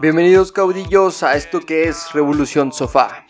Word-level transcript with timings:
Bienvenidos 0.00 0.52
caudillos 0.52 1.22
a 1.22 1.36
esto 1.36 1.60
que 1.60 1.84
es 1.84 2.12
Revolución 2.14 2.72
Sofá. 2.72 3.26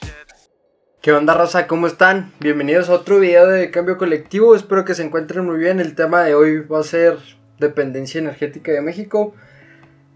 ¿Qué 1.01 1.13
onda 1.13 1.35
raza? 1.35 1.67
¿Cómo 1.67 1.89
están? 1.89 2.33
Bienvenidos 2.39 2.89
a 2.89 2.95
otro 2.95 3.19
video 3.19 3.49
de 3.49 3.73
cambio 3.73 3.99
colectivo. 3.99 4.55
Espero 4.55 4.85
que 4.85 4.95
se 4.95 5.03
encuentren 5.03 5.45
muy 5.45 5.59
bien. 5.59 5.81
El 5.81 5.97
tema 5.97 6.23
de 6.23 6.37
hoy 6.37 6.61
va 6.61 6.79
a 6.79 6.85
ser 6.85 7.19
dependencia 7.59 8.21
energética 8.21 8.71
de 8.71 8.81
México. 8.81 9.35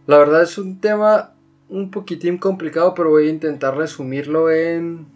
La 0.06 0.18
verdad 0.18 0.42
es 0.42 0.56
un 0.56 0.80
tema 0.80 1.34
un 1.68 1.90
poquitín 1.90 2.38
complicado, 2.38 2.94
pero 2.94 3.10
voy 3.10 3.26
a 3.26 3.30
intentar 3.30 3.76
resumirlo 3.76 4.52
en 4.52 5.08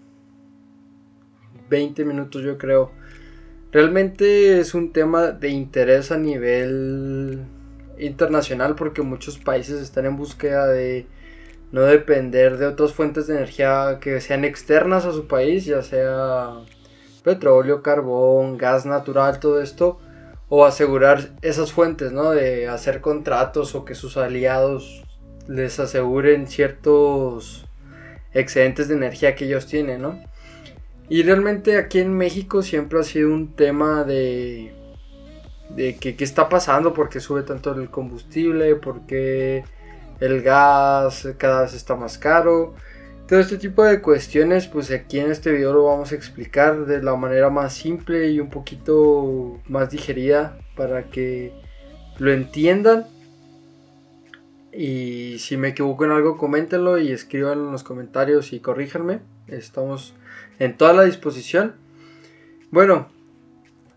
20 1.68 2.05
minutos 2.05 2.43
yo 2.43 2.59
creo. 2.59 2.91
Realmente 3.71 4.59
es 4.59 4.75
un 4.75 4.93
tema 4.93 5.29
de 5.29 5.50
interés 5.50 6.11
a 6.11 6.18
nivel 6.18 7.46
internacional 8.00 8.74
porque 8.74 9.02
muchos 9.02 9.38
países 9.38 9.80
están 9.80 10.06
en 10.06 10.16
búsqueda 10.16 10.66
de 10.66 11.06
no 11.72 11.82
depender 11.82 12.58
de 12.58 12.66
otras 12.66 12.92
fuentes 12.92 13.27
de 13.27 13.36
energía 13.36 13.98
que 14.00 14.20
sean 14.20 14.45
externas 14.45 15.04
a 15.04 15.12
su 15.12 15.27
país, 15.27 15.64
ya 15.64 15.82
sea 15.82 16.55
petróleo, 17.22 17.82
carbón, 17.82 18.58
gas 18.58 18.86
natural, 18.86 19.38
todo 19.41 19.60
esto, 19.60 19.98
o 20.48 20.64
asegurar 20.64 21.30
esas 21.42 21.72
fuentes, 21.72 22.12
¿no? 22.12 22.30
De 22.30 22.68
hacer 22.68 23.00
contratos 23.00 23.74
o 23.74 23.84
que 23.84 23.94
sus 23.94 24.16
aliados 24.16 25.05
les 25.46 25.78
aseguren 25.78 26.46
ciertos 26.46 27.66
excedentes 28.32 28.88
de 28.88 28.94
energía 28.94 29.34
que 29.34 29.44
ellos 29.44 29.66
tienen, 29.66 30.02
¿no? 30.02 30.19
Y 31.08 31.22
realmente 31.22 31.77
aquí 31.77 31.98
en 31.98 32.16
México 32.16 32.62
siempre 32.62 33.00
ha 33.00 33.02
sido 33.02 33.32
un 33.32 33.55
tema 33.55 34.05
de, 34.05 34.72
de 35.77 35.97
qué 35.97 36.16
está 36.19 36.48
pasando, 36.48 36.92
por 36.92 37.09
qué 37.09 37.20
sube 37.20 37.42
tanto 37.42 37.73
el 37.74 37.91
combustible, 37.91 38.74
por 38.77 39.06
qué 39.06 39.65
el 40.20 40.42
gas 40.42 41.28
cada 41.38 41.62
vez 41.62 41.74
está 41.74 41.97
más 41.97 42.19
caro. 42.19 42.74
Todo 43.27 43.39
este 43.39 43.58
tipo 43.58 43.84
de 43.84 44.00
cuestiones, 44.00 44.67
pues 44.67 44.91
aquí 44.91 45.20
en 45.20 45.31
este 45.31 45.53
video 45.53 45.72
lo 45.72 45.84
vamos 45.84 46.11
a 46.11 46.17
explicar 46.17 46.84
de 46.86 47.00
la 47.03 47.14
manera 47.14 47.48
más 47.48 47.72
simple 47.75 48.28
y 48.31 48.41
un 48.41 48.50
poquito 48.50 49.61
más 49.69 49.91
digerida 49.91 50.59
para 50.75 51.05
que 51.05 51.53
lo 52.19 52.33
entiendan. 52.33 53.06
Y 54.72 55.39
si 55.39 55.56
me 55.56 55.69
equivoco 55.69 56.05
en 56.05 56.11
algo, 56.11 56.37
coméntenlo 56.37 56.98
y 56.98 57.12
escriban 57.12 57.59
en 57.59 57.72
los 57.72 57.84
comentarios 57.84 58.53
y 58.53 58.61
corríjanme. 58.61 59.20
Estamos 59.47 60.14
en 60.59 60.77
toda 60.77 60.92
la 60.92 61.05
disposición. 61.05 61.75
Bueno, 62.70 63.09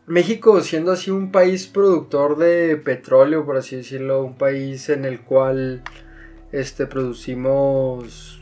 México 0.05 0.59
siendo 0.61 0.91
así 0.91 1.11
un 1.11 1.31
país 1.31 1.67
productor 1.67 2.37
de 2.37 2.75
petróleo, 2.75 3.45
por 3.45 3.55
así 3.55 3.77
decirlo, 3.77 4.23
un 4.23 4.37
país 4.37 4.89
en 4.89 5.05
el 5.05 5.21
cual 5.21 5.81
este, 6.51 6.87
producimos 6.87 8.41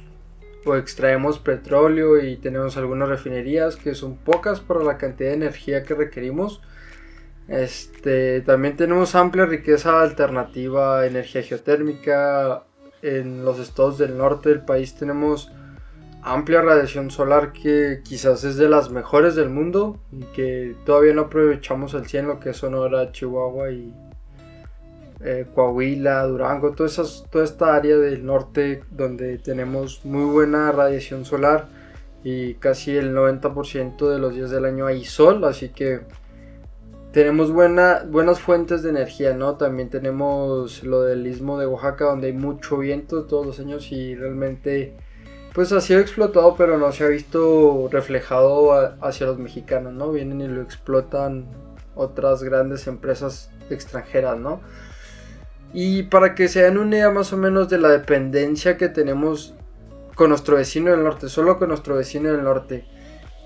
o 0.66 0.76
extraemos 0.76 1.40
petróleo 1.40 2.20
y 2.20 2.38
tenemos 2.38 2.78
algunas 2.78 3.10
refinerías 3.10 3.76
que 3.76 3.96
son 3.96 4.18
pocas 4.18 4.60
para 4.60 4.84
la 4.84 4.98
cantidad 4.98 5.30
de 5.30 5.36
energía 5.36 5.84
que 5.84 5.94
requerimos. 5.94 6.62
Este, 7.48 8.42
también 8.42 8.76
tenemos 8.76 9.14
amplia 9.14 9.46
riqueza 9.46 10.02
alternativa, 10.02 11.06
energía 11.06 11.44
geotérmica. 11.44 12.64
En 13.04 13.44
los 13.44 13.60
estados 13.60 13.98
del 13.98 14.18
norte 14.18 14.50
del 14.50 14.62
país 14.62 14.96
tenemos 14.96 15.52
amplia 16.24 16.62
radiación 16.62 17.10
solar 17.10 17.52
que 17.52 18.02
quizás 18.04 18.44
es 18.44 18.58
de 18.58 18.70
las 18.70 18.92
mejores 18.92 19.36
del 19.36 19.50
mundo 19.50 20.00
y 20.12 20.24
que 20.36 20.76
todavía 20.86 21.14
no 21.14 21.24
aprovechamos 21.24 21.96
al 21.96 22.06
100 22.06 22.28
lo 22.28 22.40
que 22.40 22.52
es 22.52 22.58
Sonora, 22.58 23.12
Chihuahua 23.12 23.72
y 23.72 23.94
eh, 25.24 25.46
Coahuila, 25.54 26.24
Durango, 26.24 26.72
toda, 26.72 26.90
esta 27.44 27.76
área 27.76 27.98
del 27.98 28.26
norte 28.26 28.84
donde 28.92 29.38
tenemos 29.38 30.04
muy 30.04 30.26
buena 30.26 30.72
radiación 30.72 31.26
solar 31.26 31.68
y 32.24 32.56
casi 32.56 32.96
el 32.96 33.16
90% 33.16 34.10
de 34.10 34.20
los 34.20 34.36
días 34.36 34.52
del 34.52 34.66
año 34.66 34.86
hay 34.86 35.06
sol, 35.06 35.44
así 35.44 35.70
que 35.70 36.02
tenemos 37.12 37.52
buena, 37.52 38.04
buenas 38.08 38.40
fuentes 38.40 38.84
de 38.84 38.90
energía, 38.90 39.34
¿no? 39.34 39.56
También 39.56 39.90
tenemos 39.90 40.84
lo 40.84 41.02
del 41.02 41.28
istmo 41.28 41.60
de 41.60 41.66
Oaxaca 41.66 42.06
donde 42.06 42.28
hay 42.28 42.34
mucho 42.34 42.78
viento 42.78 43.26
todos 43.26 43.46
los 43.46 43.60
años 43.60 43.92
y 43.92 44.16
realmente 44.16 44.96
pues 45.54 45.72
ha 45.72 45.82
sido 45.82 46.00
explotado, 46.00 46.56
pero 46.56 46.78
no 46.78 46.92
se 46.92 47.04
ha 47.04 47.08
visto 47.08 47.90
reflejado 47.92 48.72
hacia 49.02 49.28
los 49.28 49.38
mexicanos, 49.38 49.94
¿no? 49.94 50.12
Vienen 50.12 50.42
y 50.42 50.48
lo 50.48 50.62
explotan 50.62 51.46
otras 51.96 52.44
grandes 52.44 52.88
empresas 52.88 53.52
extranjeras, 53.70 54.38
¿no? 54.38 54.62
Y 55.74 56.04
para 56.04 56.36
que 56.36 56.48
se 56.48 56.64
den 56.64 56.78
una 56.78 56.98
idea 56.98 57.12
más 57.12 57.34
o 57.34 57.38
menos 57.38 57.70
de 57.70 57.78
la 57.78 57.90
dependencia 57.90 58.78
que 58.78 58.90
tenemos 58.90 59.54
con 60.16 60.30
nuestro 60.30 60.56
vecino 60.56 60.92
del 60.92 61.04
norte, 61.04 61.30
solo 61.30 61.58
con 61.58 61.70
nuestro 61.70 61.96
vecino 61.96 62.32
del 62.32 62.44
norte, 62.44 62.86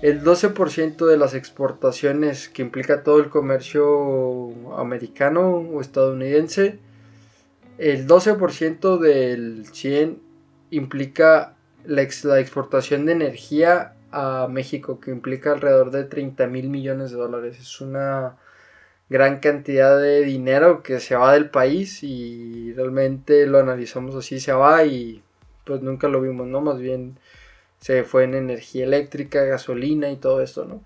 el 0.02 0.22
12% 0.22 1.06
de 1.06 1.16
las 1.16 1.34
exportaciones 1.34 2.48
que 2.48 2.62
implica 2.62 3.02
todo 3.02 3.18
el 3.18 3.30
comercio 3.30 4.50
americano 4.76 5.56
o 5.56 5.80
estadounidense, 5.80 6.78
el 7.78 8.06
12% 8.06 8.98
del 8.98 9.66
100 9.66 10.20
implica 10.70 11.55
la, 11.86 12.02
exportación 12.02 13.06
de 13.06 13.12
energía 13.12 13.94
a 14.12 14.48
México, 14.50 15.00
que 15.00 15.10
implica 15.10 15.52
alrededor 15.52 15.90
de 15.90 16.04
30 16.04 16.46
mil 16.46 16.68
millones 16.68 17.10
de 17.10 17.16
dólares. 17.16 17.58
Es 17.60 17.80
una 17.80 18.36
gran 19.08 19.38
cantidad 19.40 19.98
de 20.00 20.22
dinero 20.22 20.82
que 20.82 21.00
se 21.00 21.16
va 21.16 21.32
del 21.32 21.50
país 21.50 22.02
y 22.02 22.72
realmente 22.74 23.46
lo 23.46 23.58
analizamos 23.58 24.14
así, 24.16 24.40
se 24.40 24.52
va 24.52 24.84
y 24.84 25.22
pues 25.64 25.82
nunca 25.82 26.08
lo 26.08 26.20
vimos, 26.20 26.46
¿no? 26.46 26.60
Más 26.60 26.78
bien 26.78 27.18
se 27.80 28.04
fue 28.04 28.24
en 28.24 28.34
energía 28.34 28.84
eléctrica, 28.84 29.44
gasolina 29.44 30.10
y 30.10 30.16
todo 30.16 30.40
esto, 30.40 30.64
¿no? 30.64 30.82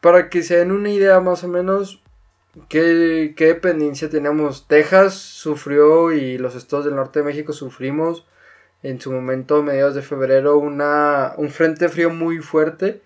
Para 0.00 0.30
que 0.30 0.42
se 0.42 0.58
den 0.58 0.72
una 0.72 0.90
idea 0.90 1.20
más 1.20 1.44
o 1.44 1.48
menos 1.48 2.02
qué, 2.68 3.34
qué 3.36 3.46
dependencia 3.46 4.10
tenemos. 4.10 4.66
Texas 4.68 5.14
sufrió 5.14 6.12
y 6.12 6.38
los 6.38 6.54
estados 6.56 6.84
del 6.84 6.96
norte 6.96 7.20
de 7.20 7.26
México 7.26 7.52
sufrimos 7.52 8.26
en 8.84 9.00
su 9.00 9.10
momento, 9.10 9.62
mediados 9.62 9.94
de 9.94 10.02
febrero, 10.02 10.58
una, 10.58 11.32
un 11.38 11.50
frente 11.50 11.88
frío 11.88 12.10
muy 12.10 12.38
fuerte, 12.38 13.00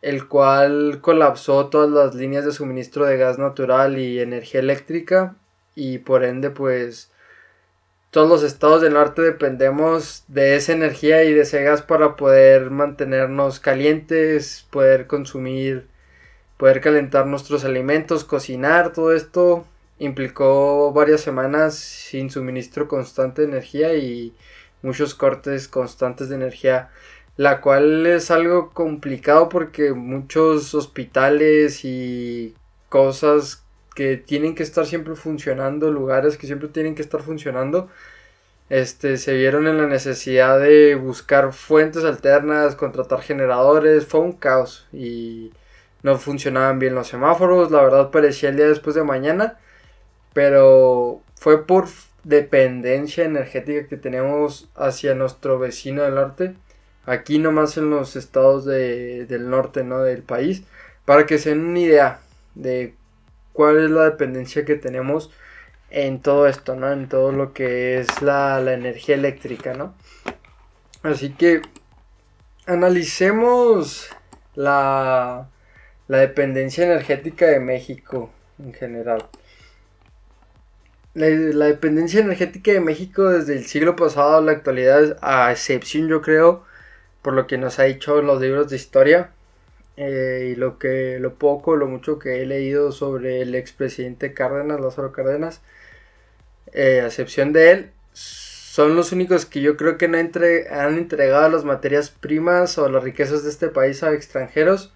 el 0.00 0.28
cual 0.28 1.00
colapsó 1.00 1.66
todas 1.66 1.90
las 1.90 2.14
líneas 2.14 2.44
de 2.44 2.52
suministro 2.52 3.04
de 3.04 3.16
gas 3.16 3.36
natural 3.36 3.98
y 3.98 4.20
energía 4.20 4.60
eléctrica, 4.60 5.34
y 5.74 5.98
por 5.98 6.22
ende, 6.24 6.50
pues 6.50 7.10
todos 8.12 8.28
los 8.28 8.42
estados 8.44 8.80
del 8.80 8.94
norte 8.94 9.20
dependemos 9.22 10.22
de 10.28 10.54
esa 10.54 10.72
energía 10.72 11.24
y 11.24 11.34
de 11.34 11.42
ese 11.42 11.64
gas 11.64 11.82
para 11.82 12.14
poder 12.14 12.70
mantenernos 12.70 13.58
calientes, 13.58 14.66
poder 14.70 15.08
consumir, 15.08 15.88
poder 16.58 16.80
calentar 16.80 17.26
nuestros 17.26 17.64
alimentos, 17.64 18.24
cocinar, 18.24 18.92
todo 18.92 19.12
esto 19.12 19.66
implicó 19.98 20.92
varias 20.92 21.22
semanas 21.22 21.74
sin 21.74 22.30
suministro 22.30 22.86
constante 22.86 23.42
de 23.42 23.48
energía 23.48 23.94
y 23.94 24.32
muchos 24.82 25.14
cortes 25.14 25.68
constantes 25.68 26.28
de 26.28 26.36
energía, 26.36 26.90
la 27.36 27.60
cual 27.60 28.06
es 28.06 28.30
algo 28.30 28.70
complicado 28.70 29.48
porque 29.48 29.92
muchos 29.92 30.74
hospitales 30.74 31.84
y 31.84 32.54
cosas 32.88 33.64
que 33.94 34.16
tienen 34.16 34.54
que 34.54 34.62
estar 34.62 34.86
siempre 34.86 35.14
funcionando, 35.16 35.90
lugares 35.90 36.36
que 36.38 36.46
siempre 36.46 36.68
tienen 36.68 36.94
que 36.94 37.02
estar 37.02 37.22
funcionando, 37.22 37.88
este, 38.68 39.16
se 39.16 39.34
vieron 39.34 39.66
en 39.66 39.78
la 39.78 39.86
necesidad 39.86 40.60
de 40.60 40.94
buscar 40.94 41.52
fuentes 41.52 42.04
alternas, 42.04 42.76
contratar 42.76 43.22
generadores, 43.22 44.06
fue 44.06 44.20
un 44.20 44.32
caos 44.32 44.86
y 44.92 45.52
no 46.02 46.16
funcionaban 46.18 46.78
bien 46.78 46.94
los 46.94 47.08
semáforos, 47.08 47.70
la 47.70 47.82
verdad 47.82 48.10
parecía 48.10 48.50
el 48.50 48.56
día 48.56 48.68
después 48.68 48.94
de 48.94 49.04
mañana, 49.04 49.58
pero 50.34 51.22
fue 51.36 51.66
por 51.66 51.88
dependencia 52.24 53.24
energética 53.24 53.88
que 53.88 53.96
tenemos 53.96 54.68
hacia 54.74 55.14
nuestro 55.14 55.58
vecino 55.58 56.02
del 56.02 56.14
norte, 56.16 56.54
aquí 57.06 57.38
nomás 57.38 57.76
en 57.76 57.90
los 57.90 58.16
estados 58.16 58.64
del 58.64 59.50
norte 59.50 59.84
¿no? 59.84 60.00
del 60.00 60.22
país, 60.22 60.64
para 61.04 61.26
que 61.26 61.38
se 61.38 61.50
den 61.50 61.64
una 61.64 61.80
idea 61.80 62.20
de 62.54 62.94
cuál 63.52 63.82
es 63.84 63.90
la 63.90 64.04
dependencia 64.04 64.64
que 64.64 64.74
tenemos 64.74 65.30
en 65.90 66.20
todo 66.20 66.46
esto, 66.46 66.76
¿no? 66.76 66.92
En 66.92 67.08
todo 67.08 67.32
lo 67.32 67.54
que 67.54 67.98
es 67.98 68.20
la, 68.20 68.60
energía 68.72 69.14
eléctrica, 69.14 69.72
¿no? 69.72 69.94
Así 71.02 71.30
que 71.30 71.62
analicemos 72.66 74.10
la, 74.54 75.48
la 76.08 76.18
dependencia 76.18 76.84
energética 76.84 77.46
de 77.46 77.60
México 77.60 78.30
en 78.58 78.74
general 78.74 79.24
la, 81.14 81.66
dependencia 81.66 82.20
energética 82.20 82.72
de 82.72 82.80
México 82.80 83.28
desde 83.28 83.54
el 83.54 83.64
siglo 83.66 83.96
pasado 83.96 84.38
a 84.38 84.40
la 84.40 84.52
actualidad, 84.52 85.18
a 85.22 85.50
excepción 85.52 86.08
yo 86.08 86.22
creo, 86.22 86.64
por 87.22 87.34
lo 87.34 87.46
que 87.46 87.58
nos 87.58 87.78
ha 87.78 87.84
dicho 87.84 88.22
los 88.22 88.40
libros 88.40 88.70
de 88.70 88.76
historia 88.76 89.32
eh, 89.96 90.52
y 90.52 90.56
lo 90.56 90.78
que 90.78 91.18
lo 91.20 91.34
poco, 91.34 91.76
lo 91.76 91.86
mucho 91.86 92.18
que 92.18 92.42
he 92.42 92.46
leído 92.46 92.92
sobre 92.92 93.42
el 93.42 93.54
expresidente 93.54 94.34
Cárdenas, 94.34 94.80
Lázaro 94.80 95.12
Cárdenas, 95.12 95.60
eh, 96.72 97.00
a 97.02 97.06
excepción 97.06 97.52
de 97.52 97.70
él, 97.72 97.90
son 98.12 98.94
los 98.94 99.12
únicos 99.12 99.46
que 99.46 99.60
yo 99.60 99.76
creo 99.76 99.98
que 99.98 100.06
no 100.08 100.18
entre, 100.18 100.68
han 100.68 100.98
entregado 100.98 101.48
las 101.48 101.64
materias 101.64 102.10
primas 102.10 102.78
o 102.78 102.88
las 102.88 103.02
riquezas 103.02 103.42
de 103.42 103.50
este 103.50 103.68
país 103.68 104.02
a 104.02 104.12
extranjeros 104.12 104.92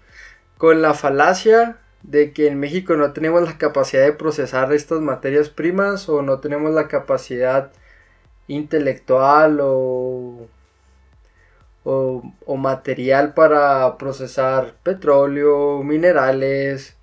con 0.57 0.81
la 0.81 0.93
falacia 0.93 1.77
de 2.03 2.33
que 2.33 2.47
en 2.47 2.59
México 2.59 2.95
no 2.95 3.13
tenemos 3.13 3.43
la 3.43 3.57
capacidad 3.57 4.03
de 4.03 4.13
procesar 4.13 4.73
estas 4.73 5.01
materias 5.01 5.49
primas 5.49 6.09
o 6.09 6.21
no 6.21 6.39
tenemos 6.39 6.73
la 6.73 6.87
capacidad 6.87 7.71
intelectual 8.47 9.59
o, 9.61 10.47
o, 11.83 12.57
material 12.57 13.33
para 13.33 13.97
procesar 13.97 14.75
petróleo, 14.83 15.83
minerales, 15.83 16.95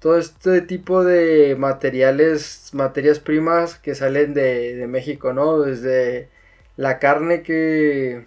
todo 0.00 0.18
este 0.18 0.60
tipo 0.62 1.04
de 1.04 1.56
materiales, 1.58 2.70
materias 2.74 3.20
primas 3.20 3.76
que 3.78 3.94
salen 3.94 4.34
de, 4.34 4.86
México, 4.88 5.32
¿no? 5.32 5.60
Desde 5.60 6.28
la 6.76 6.98
carne 6.98 7.42
que, 7.42 8.26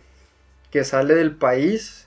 que 0.71 0.83
sale 0.83 1.15
del 1.15 1.35
país 1.35 2.06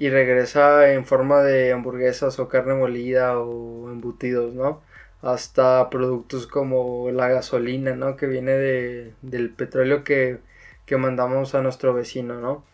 y 0.00 0.08
regresa 0.08 0.92
en 0.94 1.04
forma 1.04 1.42
de 1.42 1.72
hamburguesas 1.72 2.38
o 2.38 2.48
carne 2.48 2.72
molida 2.72 3.38
o 3.38 3.90
embutidos, 3.90 4.54
¿no? 4.54 4.80
Hasta 5.20 5.90
productos 5.90 6.46
como 6.46 7.10
la 7.10 7.28
gasolina, 7.28 7.94
¿no? 7.94 8.16
Que 8.16 8.26
viene 8.26 8.52
de, 8.52 9.12
del 9.20 9.50
petróleo 9.50 10.02
que, 10.02 10.38
que 10.86 10.96
mandamos 10.96 11.54
a 11.54 11.60
nuestro 11.60 11.92
vecino, 11.92 12.40
¿no? 12.40 12.64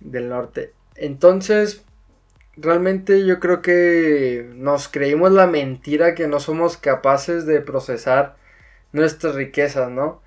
Del 0.00 0.28
norte. 0.28 0.74
Entonces, 0.96 1.86
realmente 2.58 3.24
yo 3.24 3.40
creo 3.40 3.62
que 3.62 4.46
nos 4.56 4.88
creímos 4.88 5.32
la 5.32 5.46
mentira 5.46 6.14
que 6.14 6.28
no 6.28 6.38
somos 6.38 6.76
capaces 6.76 7.46
de 7.46 7.62
procesar 7.62 8.36
nuestras 8.92 9.36
riquezas, 9.36 9.90
¿no? 9.90 10.20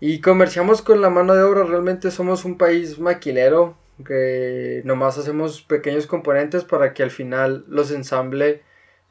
Y 0.00 0.22
comerciamos 0.22 0.80
con 0.80 1.02
la 1.02 1.10
mano 1.10 1.34
de 1.34 1.42
obra, 1.42 1.64
realmente 1.64 2.10
somos 2.10 2.46
un 2.46 2.56
país 2.56 2.98
maquilero, 2.98 3.76
que 4.04 4.82
nomás 4.84 5.18
hacemos 5.18 5.62
pequeños 5.62 6.06
componentes 6.06 6.64
para 6.64 6.94
que 6.94 7.02
al 7.02 7.10
final 7.10 7.64
los 7.68 7.90
ensamble 7.90 8.62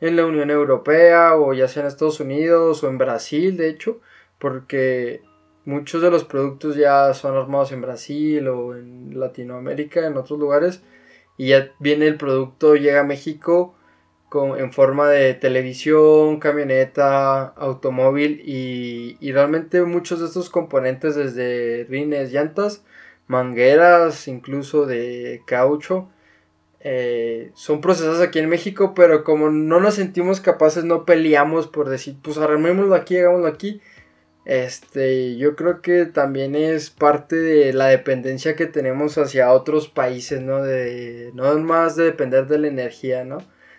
en 0.02 0.16
la 0.16 0.26
Unión 0.26 0.50
Europea 0.50 1.36
o 1.36 1.54
ya 1.54 1.68
sea 1.68 1.84
en 1.84 1.88
Estados 1.88 2.20
Unidos 2.20 2.84
o 2.84 2.90
en 2.90 2.98
Brasil, 2.98 3.58
de 3.58 3.70
hecho, 3.70 4.00
porque 4.40 5.22
muchos 5.66 6.02
de 6.02 6.12
los 6.12 6.24
productos 6.24 6.76
ya 6.76 7.14
son 7.14 7.36
armados 7.38 7.72
en 7.72 7.82
Brasil 7.82 8.48
o 8.48 8.76
en 8.76 9.20
Latinoamérica, 9.20 10.06
en 10.08 10.18
otros 10.18 10.40
lugares, 10.40 10.82
y 11.38 11.50
ya 11.50 11.72
viene 11.80 12.08
el 12.08 12.18
producto, 12.18 12.76
llega 12.76 13.02
a 13.02 13.04
México 13.04 13.76
con, 14.30 14.60
en 14.60 14.72
forma 14.72 15.10
de 15.10 15.34
televisión, 15.34 16.40
camioneta, 16.40 17.48
automóvil 17.48 18.42
y, 18.46 19.18
y 19.20 19.32
realmente 19.32 19.82
muchos 19.84 20.20
de 20.20 20.28
estos 20.28 20.50
componentes 20.50 21.16
desde 21.16 21.86
rines, 21.90 22.32
llantas, 22.32 22.84
mangueras, 23.30 24.28
incluso 24.28 24.86
de 24.86 25.44
caucho, 25.46 26.10
eh, 26.82 27.52
son 27.54 27.80
procesados 27.80 28.22
aquí 28.22 28.40
en 28.40 28.50
México, 28.50 28.94
pero 28.96 29.24
como 29.24 29.50
no 29.52 29.80
nos 29.80 29.96
sentimos 29.96 30.42
capaces, 30.42 30.84
no 30.84 31.06
peleamos 31.06 31.68
por 31.68 31.90
decir, 31.90 32.18
pues 32.22 32.38
armémoslo 32.38 32.96
aquí, 32.96 33.18
hagámoslo 33.18 33.48
aquí. 33.48 33.82
Este, 34.46 35.38
yo 35.38 35.56
creo 35.56 35.82
que 35.82 36.06
también 36.06 36.56
es 36.56 36.90
parte 36.90 37.36
de 37.36 37.72
la 37.74 37.88
dependencia 37.88 38.56
que 38.56 38.66
tenemos 38.66 39.18
hacia 39.20 39.52
otros 39.52 39.90
países, 39.90 40.42
¿no? 40.42 40.64
De, 40.64 41.32
no 41.36 41.56
más 41.60 41.96
de 41.96 42.06
depender 42.06 42.48
de 42.48 42.58
la 42.60 42.68
energía, 42.68 43.24
¿no? 43.26 43.38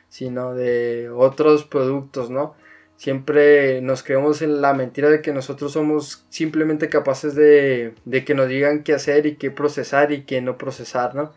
Sino 0.09 0.55
de 0.55 1.11
otros 1.11 1.65
productos, 1.65 2.31
¿no? 2.31 2.55
Siempre 3.01 3.81
nos 3.81 4.03
creemos 4.03 4.43
en 4.43 4.61
la 4.61 4.75
mentira 4.75 5.09
de 5.09 5.23
que 5.23 5.33
nosotros 5.33 5.73
somos 5.73 6.27
simplemente 6.29 6.91
capaces 6.91 7.35
de, 7.35 7.95
de 8.05 8.27
que 8.27 8.35
nos 8.35 8.47
digan 8.47 8.83
qué 8.83 8.93
hacer 8.93 9.25
y 9.25 9.37
qué 9.37 9.51
procesar 9.51 10.13
y 10.13 10.25
qué 10.25 10.43
no 10.43 10.59
procesar, 10.59 11.15
¿no? 11.15 11.33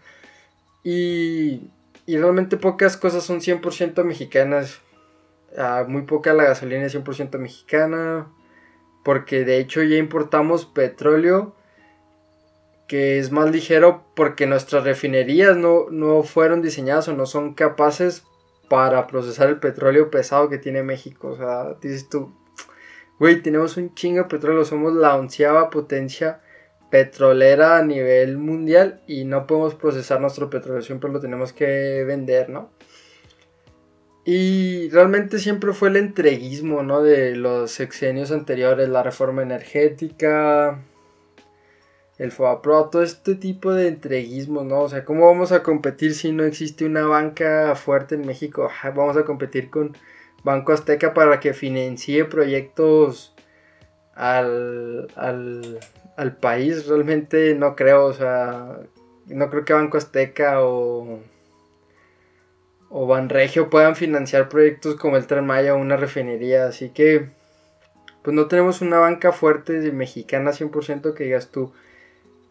Y, 0.83 1.69
y 2.05 2.17
realmente 2.17 2.57
pocas 2.57 2.97
cosas 2.97 3.23
son 3.23 3.39
100% 3.39 4.03
mexicanas. 4.03 4.81
Muy 5.87 6.01
poca 6.01 6.33
la 6.33 6.43
gasolina 6.43 6.83
es 6.85 6.95
100% 6.97 7.37
mexicana 7.37 8.27
porque 9.05 9.45
de 9.45 9.59
hecho 9.59 9.83
ya 9.83 9.95
importamos 9.95 10.65
petróleo 10.65 11.55
que 12.89 13.19
es 13.19 13.31
más 13.31 13.49
ligero 13.51 14.03
porque 14.15 14.47
nuestras 14.47 14.83
refinerías 14.83 15.55
no, 15.55 16.23
fueron 16.23 16.61
diseñadas 16.61 17.07
o 17.07 17.13
no 17.13 17.25
son 17.25 17.53
capaces 17.53 18.23
para 18.69 19.07
procesar 19.07 19.49
el 19.49 19.59
petróleo 19.59 20.09
pesado 20.09 20.49
que 20.49 20.57
tiene 20.57 20.83
México. 20.83 21.29
O 21.29 21.37
sea, 21.37 21.75
dices 21.81 22.09
tú, 22.09 22.33
güey, 23.19 23.41
tenemos 23.41 23.77
un 23.77 23.93
chingo 23.93 24.23
de 24.23 24.29
petróleo, 24.29 24.65
somos 24.65 24.93
la 24.93 25.15
onceava 25.15 25.69
potencia 25.69 26.41
petrolera 26.89 27.77
a 27.77 27.83
nivel 27.83 28.37
mundial 28.37 29.01
y 29.07 29.25
no 29.25 29.47
podemos 29.47 29.73
procesar 29.73 30.21
nuestro 30.21 30.49
petróleo, 30.49 30.83
siempre 30.83 31.11
lo 31.11 31.19
tenemos 31.19 31.51
que 31.51 32.03
vender, 32.05 32.49
¿no? 32.49 32.69
Y 34.25 34.89
realmente 34.89 35.39
siempre 35.39 35.73
fue 35.73 35.89
el 35.89 35.97
entreguismo, 35.97 36.83
¿no? 36.83 37.01
De 37.01 37.35
los 37.35 37.71
sexenios 37.71 38.31
anteriores, 38.31 38.87
la 38.89 39.03
reforma 39.03 39.41
energética, 39.41 40.83
el 42.17 42.31
FOAPRO, 42.31 42.89
todo 42.89 43.03
este 43.03 43.35
tipo 43.35 43.73
de 43.73 43.87
entreguismo, 43.87 44.63
¿no? 44.63 44.81
O 44.81 44.89
sea, 44.89 45.03
¿cómo 45.05 45.27
vamos 45.27 45.51
a 45.51 45.63
competir 45.63 46.13
si 46.13 46.31
no 46.31 46.43
existe 46.43 46.85
una 46.85 47.05
banca 47.05 47.75
fuerte 47.75 48.15
en 48.15 48.25
México? 48.25 48.69
Vamos 48.83 49.17
a 49.17 49.25
competir 49.25 49.69
con 49.69 49.97
Banco 50.43 50.73
Azteca 50.73 51.13
para 51.13 51.39
que 51.39 51.53
financie 51.53 52.25
proyectos 52.25 53.33
al, 54.15 55.07
al, 55.15 55.79
al 56.17 56.35
país. 56.37 56.87
Realmente 56.87 57.55
no 57.55 57.75
creo, 57.75 58.05
o 58.05 58.13
sea, 58.13 58.79
no 59.27 59.49
creo 59.49 59.65
que 59.65 59.73
Banco 59.73 59.97
Azteca 59.97 60.61
o 60.61 61.19
o 62.95 63.07
Banregio 63.07 63.71
puedan 63.71 63.95
financiar 63.95 64.49
proyectos 64.49 64.95
como 64.95 65.17
el 65.17 65.25
Tren 65.25 65.47
Maya 65.47 65.73
o 65.73 65.79
una 65.79 65.97
refinería. 65.97 66.67
Así 66.67 66.89
que, 66.89 67.27
pues 68.21 68.35
no 68.35 68.45
tenemos 68.47 68.81
una 68.81 68.99
banca 68.99 69.31
fuerte 69.31 69.91
mexicana 69.91 70.51
100% 70.51 71.15
que 71.15 71.23
digas 71.23 71.49
tú. 71.49 71.73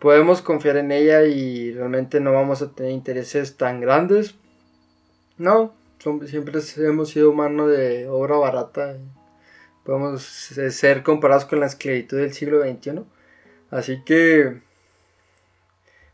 Podemos 0.02 0.42
confiar 0.42 0.78
en 0.78 0.90
ella 0.90 1.22
y 1.22 1.72
realmente 1.72 2.18
no 2.18 2.32
vamos 2.32 2.60
a 2.60 2.72
tener 2.72 2.90
intereses 2.90 3.56
tan 3.56 3.80
grandes. 3.80 4.34
No, 5.38 5.76
siempre 6.26 6.60
hemos 6.78 7.10
sido 7.10 7.32
mano 7.32 7.68
de 7.68 8.08
obra 8.08 8.34
barata. 8.34 8.96
Podemos 9.84 10.24
ser 10.24 11.04
comparados 11.04 11.44
con 11.44 11.60
la 11.60 11.66
esclavitud 11.66 12.18
del 12.18 12.32
siglo 12.32 12.64
XXI. 12.64 13.04
Así 13.70 14.02
que 14.02 14.60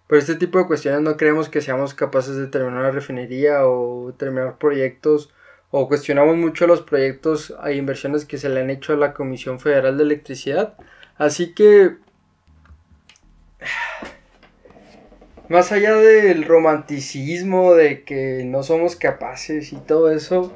por 0.06 0.18
este 0.18 0.34
tipo 0.34 0.58
de 0.58 0.66
cuestiones 0.66 1.00
no 1.00 1.16
creemos 1.16 1.48
que 1.48 1.62
seamos 1.62 1.94
capaces 1.94 2.36
de 2.36 2.48
terminar 2.48 2.80
una 2.80 2.90
refinería 2.90 3.66
o 3.66 4.12
terminar 4.18 4.58
proyectos 4.58 5.32
o 5.70 5.88
cuestionamos 5.88 6.36
mucho 6.36 6.66
los 6.66 6.82
proyectos 6.82 7.54
e 7.64 7.72
inversiones 7.76 8.26
que 8.26 8.36
se 8.36 8.50
le 8.50 8.60
han 8.60 8.68
hecho 8.68 8.92
a 8.92 8.96
la 8.96 9.14
Comisión 9.14 9.60
Federal 9.60 9.96
de 9.96 10.02
Electricidad. 10.02 10.74
Así 11.16 11.54
que, 11.54 11.96
más 15.48 15.72
allá 15.72 15.96
del 15.96 16.44
romanticismo 16.44 17.74
de 17.74 18.02
que 18.04 18.44
no 18.44 18.62
somos 18.62 18.96
capaces 18.96 19.72
y 19.72 19.76
todo 19.76 20.10
eso, 20.12 20.52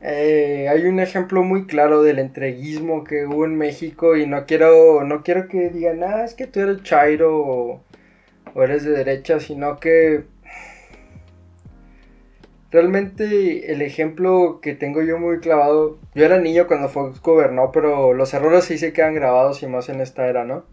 eh, 0.00 0.68
hay 0.70 0.86
un 0.86 1.00
ejemplo 1.00 1.42
muy 1.42 1.66
claro 1.66 2.02
del 2.02 2.18
entreguismo 2.18 3.04
que 3.04 3.26
hubo 3.26 3.44
en 3.44 3.56
México 3.56 4.16
y 4.16 4.26
no 4.26 4.46
quiero, 4.46 5.04
no 5.04 5.22
quiero 5.22 5.48
que 5.48 5.70
digan, 5.70 6.02
ah, 6.04 6.24
es 6.24 6.34
que 6.34 6.46
tú 6.46 6.60
eres 6.60 6.82
Chairo 6.82 7.36
o 7.36 7.80
o 8.56 8.62
eres 8.62 8.84
de 8.84 8.92
derecha, 8.92 9.38
sino 9.38 9.78
que 9.78 10.24
realmente 12.70 13.70
el 13.70 13.82
ejemplo 13.82 14.60
que 14.62 14.74
tengo 14.74 15.02
yo 15.02 15.18
muy 15.18 15.40
clavado, 15.40 15.98
yo 16.14 16.24
era 16.24 16.38
niño 16.38 16.66
cuando 16.66 16.88
Fox 16.88 17.20
gobernó, 17.20 17.70
pero 17.70 18.14
los 18.14 18.32
errores 18.32 18.64
sí 18.64 18.78
se 18.78 18.94
quedan 18.94 19.14
grabados 19.14 19.62
y 19.62 19.66
más 19.66 19.90
en 19.90 20.00
esta 20.00 20.26
era, 20.26 20.44
¿no? 20.44 20.64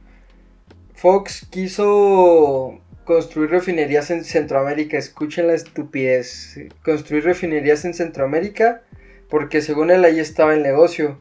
Fox 0.93 1.45
quiso 1.51 2.79
construir 3.05 3.49
refinerías 3.49 4.11
en 4.11 4.23
Centroamérica, 4.23 4.97
escuchen 4.97 5.47
la 5.47 5.53
estupidez, 5.53 6.59
construir 6.83 7.23
refinerías 7.23 7.85
en 7.85 7.93
Centroamérica 7.93 8.81
porque 9.29 9.61
según 9.61 9.89
él 9.89 10.05
ahí 10.05 10.19
estaba 10.19 10.53
el 10.53 10.61
negocio, 10.61 11.17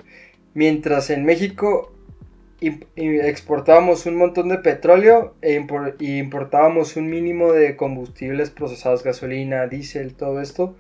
mientras 0.53 1.09
en 1.09 1.25
México 1.25 1.93
exportábamos 2.95 4.07
un 4.07 4.17
montón 4.17 4.51
de 4.51 4.59
petróleo 4.59 5.35
e 5.41 5.55
importábamos 6.01 6.97
un 6.97 7.09
mínimo 7.09 7.53
de 7.53 7.75
combustibles 7.75 8.51
procesados, 8.51 9.03
gasolina, 9.03 9.67
diésel, 9.67 10.15
todo 10.15 10.41
esto. 10.41 10.77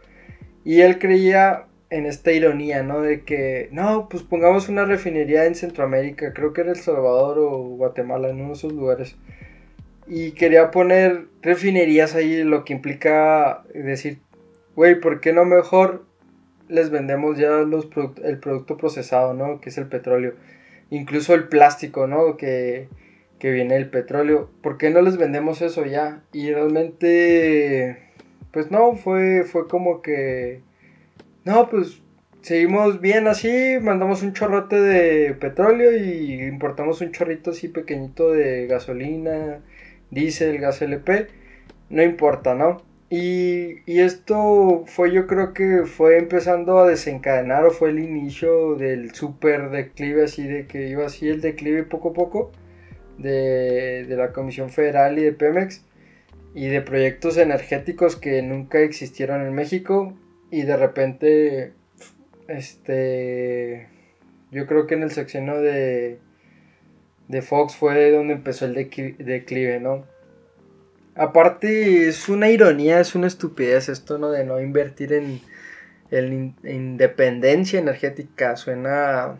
Y 0.64 0.82
él 0.82 0.98
creía 0.98 1.64
en 1.90 2.06
esta 2.06 2.32
ironía, 2.32 2.82
¿no? 2.82 3.00
De 3.00 3.22
que, 3.22 3.68
no, 3.72 4.08
pues 4.08 4.22
pongamos 4.22 4.68
una 4.68 4.84
refinería 4.84 5.46
en 5.46 5.54
Centroamérica, 5.54 6.32
creo 6.32 6.52
que 6.52 6.60
era 6.60 6.70
El 6.70 6.78
Salvador 6.78 7.38
o 7.38 7.58
Guatemala, 7.76 8.28
en 8.28 8.36
uno 8.36 8.48
de 8.48 8.54
esos 8.54 8.72
lugares. 8.72 9.16
Y 10.06 10.32
quería 10.32 10.70
poner 10.70 11.26
refinerías 11.42 12.14
ahí, 12.14 12.42
lo 12.42 12.64
que 12.64 12.72
implica 12.72 13.64
decir, 13.74 14.18
güey, 14.74 15.00
¿por 15.00 15.20
qué 15.20 15.32
no 15.32 15.44
mejor 15.44 16.04
les 16.68 16.90
vendemos 16.90 17.38
ya 17.38 17.58
los 17.58 17.88
el 18.24 18.38
producto 18.38 18.76
procesado, 18.76 19.34
¿no? 19.34 19.60
Que 19.60 19.70
es 19.70 19.78
el 19.78 19.86
petróleo 19.86 20.34
incluso 20.92 21.34
el 21.34 21.48
plástico, 21.48 22.06
¿no? 22.06 22.36
Que, 22.36 22.88
que 23.38 23.50
viene 23.50 23.76
el 23.76 23.88
petróleo. 23.88 24.50
¿Por 24.62 24.76
qué 24.76 24.90
no 24.90 25.00
les 25.00 25.16
vendemos 25.16 25.62
eso 25.62 25.86
ya? 25.86 26.22
Y 26.32 26.52
realmente, 26.52 27.98
pues 28.52 28.70
no, 28.70 28.94
fue, 28.94 29.44
fue 29.44 29.68
como 29.68 30.02
que, 30.02 30.60
no, 31.44 31.70
pues 31.70 32.02
seguimos 32.42 33.00
bien 33.00 33.26
así, 33.26 33.78
mandamos 33.80 34.22
un 34.22 34.34
chorrote 34.34 34.78
de 34.80 35.32
petróleo 35.34 35.96
y 35.96 36.42
importamos 36.42 37.00
un 37.00 37.12
chorrito 37.12 37.52
así 37.52 37.68
pequeñito 37.68 38.30
de 38.30 38.66
gasolina, 38.66 39.60
diésel, 40.12 40.58
gas 40.58 40.80
LP, 40.80 41.26
no 41.90 42.02
importa, 42.04 42.54
¿no? 42.54 42.82
Y, 43.10 43.80
y, 43.84 44.00
esto 44.00 44.84
fue, 44.86 45.12
yo 45.12 45.26
creo 45.26 45.52
que 45.52 45.82
fue 45.84 46.16
empezando 46.18 46.78
a 46.78 46.88
desencadenar 46.88 47.66
o 47.66 47.70
fue 47.70 47.90
el 47.90 47.98
inicio 47.98 48.76
del 48.76 49.14
super 49.14 49.70
declive, 49.70 50.24
así 50.24 50.44
de 50.46 50.66
que 50.66 50.88
iba 50.88 51.04
así 51.04 51.28
el 51.28 51.40
declive 51.42 51.82
poco 51.82 52.10
a 52.10 52.12
poco 52.14 52.52
de, 53.18 54.06
de 54.08 54.16
la 54.16 54.32
Comisión 54.32 54.70
Federal 54.70 55.18
y 55.18 55.24
de 55.24 55.32
Pemex 55.32 55.84
y 56.54 56.68
de 56.68 56.80
proyectos 56.80 57.36
energéticos 57.36 58.16
que 58.16 58.40
nunca 58.42 58.80
existieron 58.80 59.42
en 59.42 59.52
México 59.54 60.14
y 60.50 60.62
de 60.62 60.76
repente 60.76 61.72
este, 62.48 63.88
yo 64.50 64.66
creo 64.66 64.86
que 64.86 64.94
en 64.94 65.02
el 65.02 65.10
sexenio 65.10 65.60
de, 65.60 66.18
de 67.32 67.42
Fox 67.42 67.74
fue 67.74 68.12
donde 68.12 68.34
empezó 68.34 68.66
el 68.66 68.74
declive, 68.74 69.80
¿no? 69.80 70.04
Aparte, 71.16 72.08
es 72.08 72.28
una 72.28 72.50
ironía, 72.50 73.00
es 73.00 73.14
una 73.14 73.26
estupidez 73.26 73.88
esto, 73.88 74.18
¿no? 74.18 74.30
De 74.30 74.44
no 74.44 74.60
invertir 74.60 75.12
en, 75.12 75.40
en 76.10 76.54
independencia 76.62 77.80
energética. 77.80 78.56
Suena. 78.56 79.36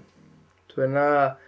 Suena. 0.68 1.38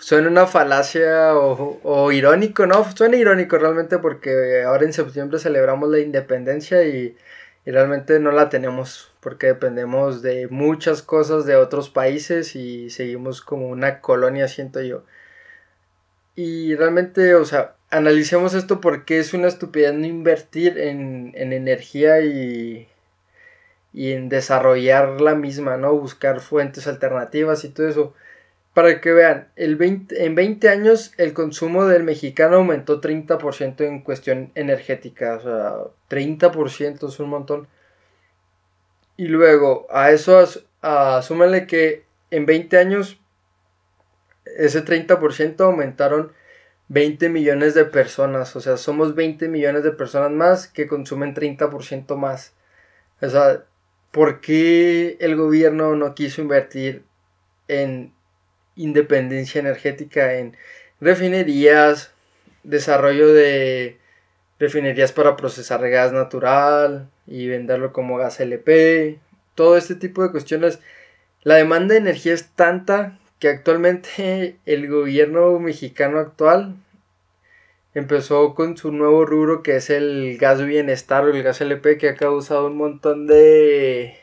Suena 0.00 0.28
una 0.28 0.46
falacia 0.46 1.36
o, 1.36 1.80
o, 1.82 2.12
irónico, 2.12 2.66
¿no? 2.66 2.84
Suena 2.96 3.16
irónico 3.16 3.56
realmente 3.58 3.98
porque 3.98 4.62
ahora 4.64 4.84
en 4.84 4.92
septiembre 4.92 5.38
celebramos 5.38 5.88
la 5.88 6.00
independencia 6.00 6.84
y 6.84 7.16
y 7.66 7.70
realmente 7.70 8.20
no 8.20 8.30
la 8.30 8.48
tenemos 8.48 9.12
porque 9.20 9.46
dependemos 9.46 10.20
de 10.20 10.48
muchas 10.48 11.02
cosas 11.02 11.46
de 11.46 11.56
otros 11.56 11.88
países 11.88 12.56
y 12.56 12.90
seguimos 12.90 13.40
como 13.40 13.68
una 13.68 14.00
colonia, 14.00 14.48
siento 14.48 14.82
yo. 14.82 15.04
Y 16.36 16.74
realmente, 16.74 17.34
o 17.34 17.44
sea, 17.44 17.76
analicemos 17.90 18.54
esto 18.54 18.80
porque 18.80 19.18
es 19.20 19.34
una 19.34 19.48
estupidez 19.48 19.94
no 19.94 20.06
invertir 20.06 20.78
en, 20.78 21.32
energía 21.36 22.20
y, 22.20 22.88
y 23.92 24.12
en 24.12 24.28
desarrollar 24.28 25.20
la 25.20 25.34
misma, 25.34 25.76
¿no? 25.76 25.94
Buscar 25.94 26.40
fuentes 26.40 26.86
alternativas 26.86 27.64
y 27.64 27.68
todo 27.68 27.88
eso. 27.88 28.14
Para 28.74 29.00
que 29.00 29.12
vean, 29.12 29.48
el 29.54 29.76
20, 29.76 30.24
en 30.24 30.34
20 30.34 30.68
años 30.68 31.12
el 31.16 31.32
consumo 31.32 31.86
del 31.86 32.02
mexicano 32.02 32.56
aumentó 32.56 33.00
30% 33.00 33.80
en 33.82 34.00
cuestión 34.00 34.50
energética. 34.56 35.36
O 35.36 35.40
sea, 35.40 35.74
30% 36.10 37.08
es 37.08 37.20
un 37.20 37.28
montón. 37.28 37.68
Y 39.16 39.28
luego, 39.28 39.86
a 39.90 40.10
eso 40.10 40.44
asúmenle 40.82 41.68
que 41.68 42.04
en 42.32 42.46
20 42.46 42.76
años 42.78 43.20
ese 44.44 44.84
30% 44.84 45.60
aumentaron 45.60 46.32
20 46.88 47.28
millones 47.28 47.74
de 47.74 47.84
personas. 47.84 48.54
O 48.56 48.60
sea, 48.60 48.76
somos 48.76 49.14
20 49.14 49.48
millones 49.48 49.84
de 49.84 49.92
personas 49.92 50.30
más 50.30 50.68
que 50.68 50.86
consumen 50.86 51.34
30% 51.34 52.16
más. 52.16 52.52
O 53.20 53.28
sea, 53.28 53.64
¿por 54.10 54.40
qué 54.40 55.16
el 55.20 55.36
gobierno 55.36 55.96
no 55.96 56.14
quiso 56.14 56.42
invertir 56.42 57.04
en 57.68 58.12
independencia 58.76 59.60
energética 59.60 60.34
en 60.34 60.56
refinerías, 61.00 62.12
desarrollo 62.62 63.32
de 63.32 63.98
refinerías 64.58 65.12
para 65.12 65.36
procesar 65.36 65.88
gas 65.88 66.12
natural 66.12 67.08
y 67.26 67.48
venderlo 67.48 67.92
como 67.92 68.16
gas 68.16 68.40
LP, 68.40 69.18
todo 69.54 69.76
este 69.76 69.94
tipo 69.94 70.22
de 70.22 70.30
cuestiones. 70.30 70.80
La 71.42 71.56
demanda 71.56 71.94
de 71.94 72.00
energía 72.00 72.34
es 72.34 72.48
tanta 72.50 73.18
que 73.44 73.50
actualmente 73.50 74.56
el 74.64 74.88
gobierno 74.88 75.58
mexicano 75.58 76.18
actual 76.18 76.76
empezó 77.92 78.54
con 78.54 78.78
su 78.78 78.90
nuevo 78.90 79.26
rubro 79.26 79.62
que 79.62 79.76
es 79.76 79.90
el 79.90 80.38
gas 80.38 80.64
bienestar 80.64 81.24
o 81.24 81.28
el 81.28 81.42
gas 81.42 81.60
LP 81.60 81.98
que 81.98 82.08
ha 82.08 82.14
causado 82.14 82.68
un 82.68 82.78
montón 82.78 83.26
de 83.26 84.16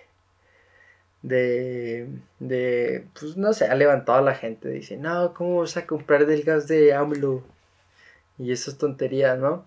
de, 1.21 2.07
de, 2.39 3.05
pues 3.19 3.37
no 3.37 3.53
sé, 3.53 3.65
ha 3.65 3.75
levantado 3.75 4.17
a 4.17 4.23
la 4.23 4.33
gente. 4.33 4.69
Dice, 4.69 4.97
no, 4.97 5.35
¿cómo 5.35 5.59
vas 5.59 5.77
a 5.77 5.85
comprar 5.85 6.25
del 6.25 6.41
gas 6.41 6.67
de 6.67 6.95
AMLO? 6.95 7.43
Y 8.39 8.51
esas 8.51 8.79
tonterías, 8.79 9.37
¿no? 9.37 9.63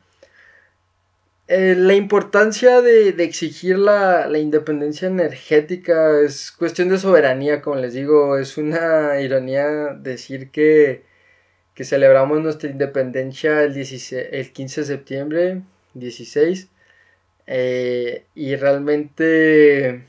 Eh, 1.46 1.74
la 1.76 1.94
importancia 1.94 2.80
de, 2.80 3.10
exigir 3.22 3.78
la, 3.78 4.28
independencia 4.38 5.08
energética 5.08 6.20
es 6.20 6.50
cuestión 6.52 6.88
de 6.88 6.98
soberanía, 6.98 7.60
como 7.60 7.76
les 7.76 7.94
digo, 7.94 8.38
es 8.38 8.56
una 8.56 9.20
ironía 9.20 9.94
decir 9.94 10.50
que, 10.50 11.04
celebramos 11.76 12.40
nuestra 12.42 12.70
independencia 12.70 13.62
el, 13.62 13.74
16, 13.74 14.28
el 14.32 14.52
15 14.52 14.80
de 14.82 14.86
septiembre, 14.86 15.62
16, 15.94 16.68
eh, 17.46 18.24
y 18.34 18.56
realmente 18.56 20.04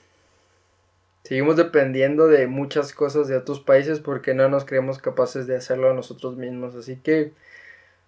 Seguimos 1.25 1.55
dependiendo 1.55 2.27
de 2.27 2.45
muchas 2.45 2.93
cosas 2.93 3.27
de 3.27 3.35
otros 3.35 3.59
países 3.59 3.99
porque 3.99 4.35
no 4.35 4.47
nos 4.47 4.63
creemos 4.63 4.99
capaces 4.99 5.47
de 5.47 5.55
hacerlo 5.55 5.91
nosotros 5.95 6.37
mismos. 6.37 6.75
Así 6.75 6.97
que 6.97 7.31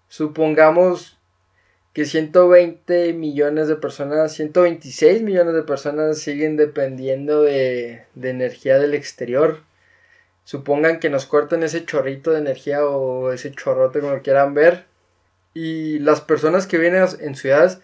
supongamos 0.06 1.17
que 1.98 2.04
120 2.04 3.12
millones 3.12 3.66
de 3.66 3.74
personas, 3.74 4.32
126 4.32 5.20
millones 5.22 5.52
de 5.52 5.64
personas 5.64 6.18
siguen 6.18 6.56
dependiendo 6.56 7.42
de, 7.42 8.04
de 8.14 8.30
energía 8.30 8.78
del 8.78 8.94
exterior. 8.94 9.64
Supongan 10.44 11.00
que 11.00 11.10
nos 11.10 11.26
corten 11.26 11.64
ese 11.64 11.84
chorrito 11.84 12.30
de 12.30 12.38
energía 12.38 12.86
o 12.86 13.32
ese 13.32 13.50
chorrote 13.50 13.98
como 13.98 14.14
lo 14.14 14.22
quieran 14.22 14.54
ver. 14.54 14.86
Y 15.54 15.98
las 15.98 16.20
personas 16.20 16.68
que 16.68 16.78
vienen 16.78 17.04
en 17.18 17.34
ciudades, 17.34 17.80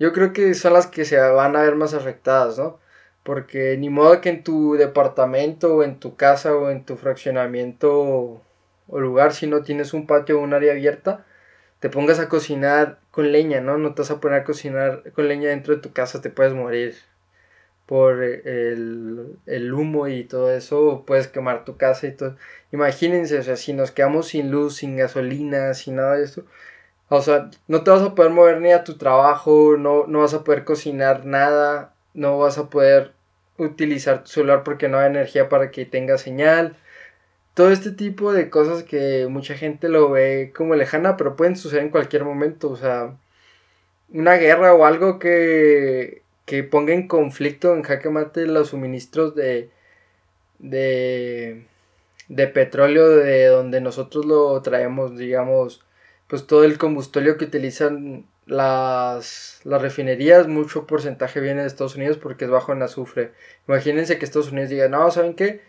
yo 0.00 0.12
creo 0.12 0.32
que 0.32 0.54
son 0.54 0.72
las 0.72 0.88
que 0.88 1.04
se 1.04 1.20
van 1.20 1.54
a 1.54 1.62
ver 1.62 1.76
más 1.76 1.94
afectadas, 1.94 2.58
¿no? 2.58 2.80
Porque 3.22 3.76
ni 3.78 3.90
modo 3.90 4.20
que 4.20 4.30
en 4.30 4.42
tu 4.42 4.74
departamento 4.74 5.76
o 5.76 5.82
en 5.84 6.00
tu 6.00 6.16
casa 6.16 6.52
o 6.56 6.68
en 6.68 6.84
tu 6.84 6.96
fraccionamiento 6.96 8.42
o 8.88 8.98
lugar, 9.00 9.32
si 9.32 9.46
no 9.46 9.62
tienes 9.62 9.94
un 9.94 10.08
patio 10.08 10.40
o 10.40 10.42
un 10.42 10.52
área 10.52 10.72
abierta, 10.72 11.24
te 11.78 11.90
pongas 11.90 12.18
a 12.18 12.28
cocinar 12.28 13.01
con 13.12 13.32
leña, 13.32 13.60
¿no? 13.60 13.78
No 13.78 13.94
te 13.94 14.02
vas 14.02 14.10
a 14.10 14.20
poner 14.20 14.40
a 14.40 14.44
cocinar 14.44 15.04
con 15.14 15.28
leña 15.28 15.50
dentro 15.50 15.74
de 15.76 15.82
tu 15.82 15.92
casa, 15.92 16.20
te 16.22 16.30
puedes 16.30 16.54
morir 16.54 16.96
por 17.86 18.22
el, 18.22 19.36
el 19.46 19.72
humo 19.74 20.08
y 20.08 20.24
todo 20.24 20.52
eso, 20.52 21.04
puedes 21.06 21.28
quemar 21.28 21.64
tu 21.64 21.76
casa 21.76 22.06
y 22.06 22.12
todo. 22.12 22.36
Imagínense, 22.72 23.38
o 23.38 23.42
sea, 23.42 23.56
si 23.56 23.72
nos 23.74 23.90
quedamos 23.92 24.28
sin 24.28 24.50
luz, 24.50 24.76
sin 24.76 24.96
gasolina, 24.96 25.74
sin 25.74 25.96
nada 25.96 26.16
de 26.16 26.24
eso, 26.24 26.44
o 27.08 27.20
sea, 27.22 27.50
no 27.68 27.84
te 27.84 27.90
vas 27.90 28.02
a 28.02 28.14
poder 28.14 28.32
mover 28.32 28.60
ni 28.62 28.72
a 28.72 28.84
tu 28.84 28.96
trabajo, 28.96 29.76
no, 29.78 30.06
no 30.06 30.20
vas 30.20 30.34
a 30.34 30.44
poder 30.44 30.64
cocinar 30.64 31.26
nada, 31.26 31.94
no 32.14 32.38
vas 32.38 32.58
a 32.58 32.70
poder 32.70 33.12
utilizar 33.58 34.24
tu 34.24 34.30
celular 34.30 34.64
porque 34.64 34.88
no 34.88 34.98
hay 34.98 35.08
energía 35.08 35.48
para 35.50 35.70
que 35.70 35.84
tenga 35.84 36.18
señal. 36.18 36.76
Todo 37.54 37.70
este 37.70 37.90
tipo 37.90 38.32
de 38.32 38.48
cosas 38.50 38.82
que 38.82 39.26
mucha 39.28 39.54
gente 39.54 39.88
lo 39.88 40.10
ve 40.10 40.52
como 40.56 40.74
lejana, 40.74 41.16
pero 41.16 41.36
pueden 41.36 41.56
suceder 41.56 41.84
en 41.84 41.90
cualquier 41.90 42.24
momento. 42.24 42.70
O 42.70 42.76
sea, 42.76 43.14
una 44.12 44.34
guerra 44.36 44.74
o 44.74 44.84
algo 44.84 45.18
que, 45.18 46.22
que 46.46 46.64
ponga 46.64 46.92
en 46.94 47.08
conflicto, 47.08 47.74
en 47.74 47.82
jaque 47.82 48.10
mate 48.10 48.46
los 48.46 48.68
suministros 48.70 49.34
de, 49.34 49.70
de, 50.58 51.66
de 52.28 52.46
petróleo 52.48 53.10
de 53.10 53.46
donde 53.46 53.80
nosotros 53.80 54.24
lo 54.26 54.60
traemos, 54.62 55.16
digamos, 55.18 55.84
pues 56.28 56.46
todo 56.46 56.64
el 56.64 56.78
combustible 56.78 57.36
que 57.36 57.44
utilizan 57.46 58.26
las, 58.46 59.60
las 59.64 59.82
refinerías, 59.82 60.48
mucho 60.48 60.86
porcentaje 60.86 61.40
viene 61.40 61.62
de 61.62 61.68
Estados 61.68 61.96
Unidos 61.96 62.18
porque 62.18 62.44
es 62.46 62.50
bajo 62.50 62.72
en 62.72 62.82
azufre. 62.82 63.32
Imagínense 63.68 64.18
que 64.18 64.24
Estados 64.24 64.52
Unidos 64.52 64.70
diga, 64.70 64.88
no, 64.88 65.10
¿saben 65.10 65.34
qué? 65.34 65.60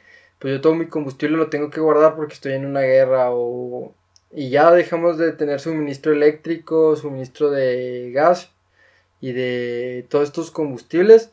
Pues 0.43 0.55
yo 0.55 0.59
todo 0.59 0.75
mi 0.75 0.87
combustible 0.87 1.37
lo 1.37 1.47
tengo 1.47 1.69
que 1.69 1.79
guardar 1.79 2.17
porque 2.17 2.33
estoy 2.33 2.51
en 2.51 2.65
una 2.65 2.81
guerra 2.81 3.29
o... 3.31 3.95
Y 4.29 4.49
ya 4.49 4.71
dejamos 4.71 5.17
de 5.17 5.31
tener 5.31 5.61
suministro 5.61 6.11
eléctrico, 6.11 6.97
suministro 6.97 7.49
de 7.49 8.11
gas 8.13 8.51
y 9.21 9.31
de 9.31 10.05
todos 10.09 10.25
estos 10.25 10.51
combustibles. 10.51 11.31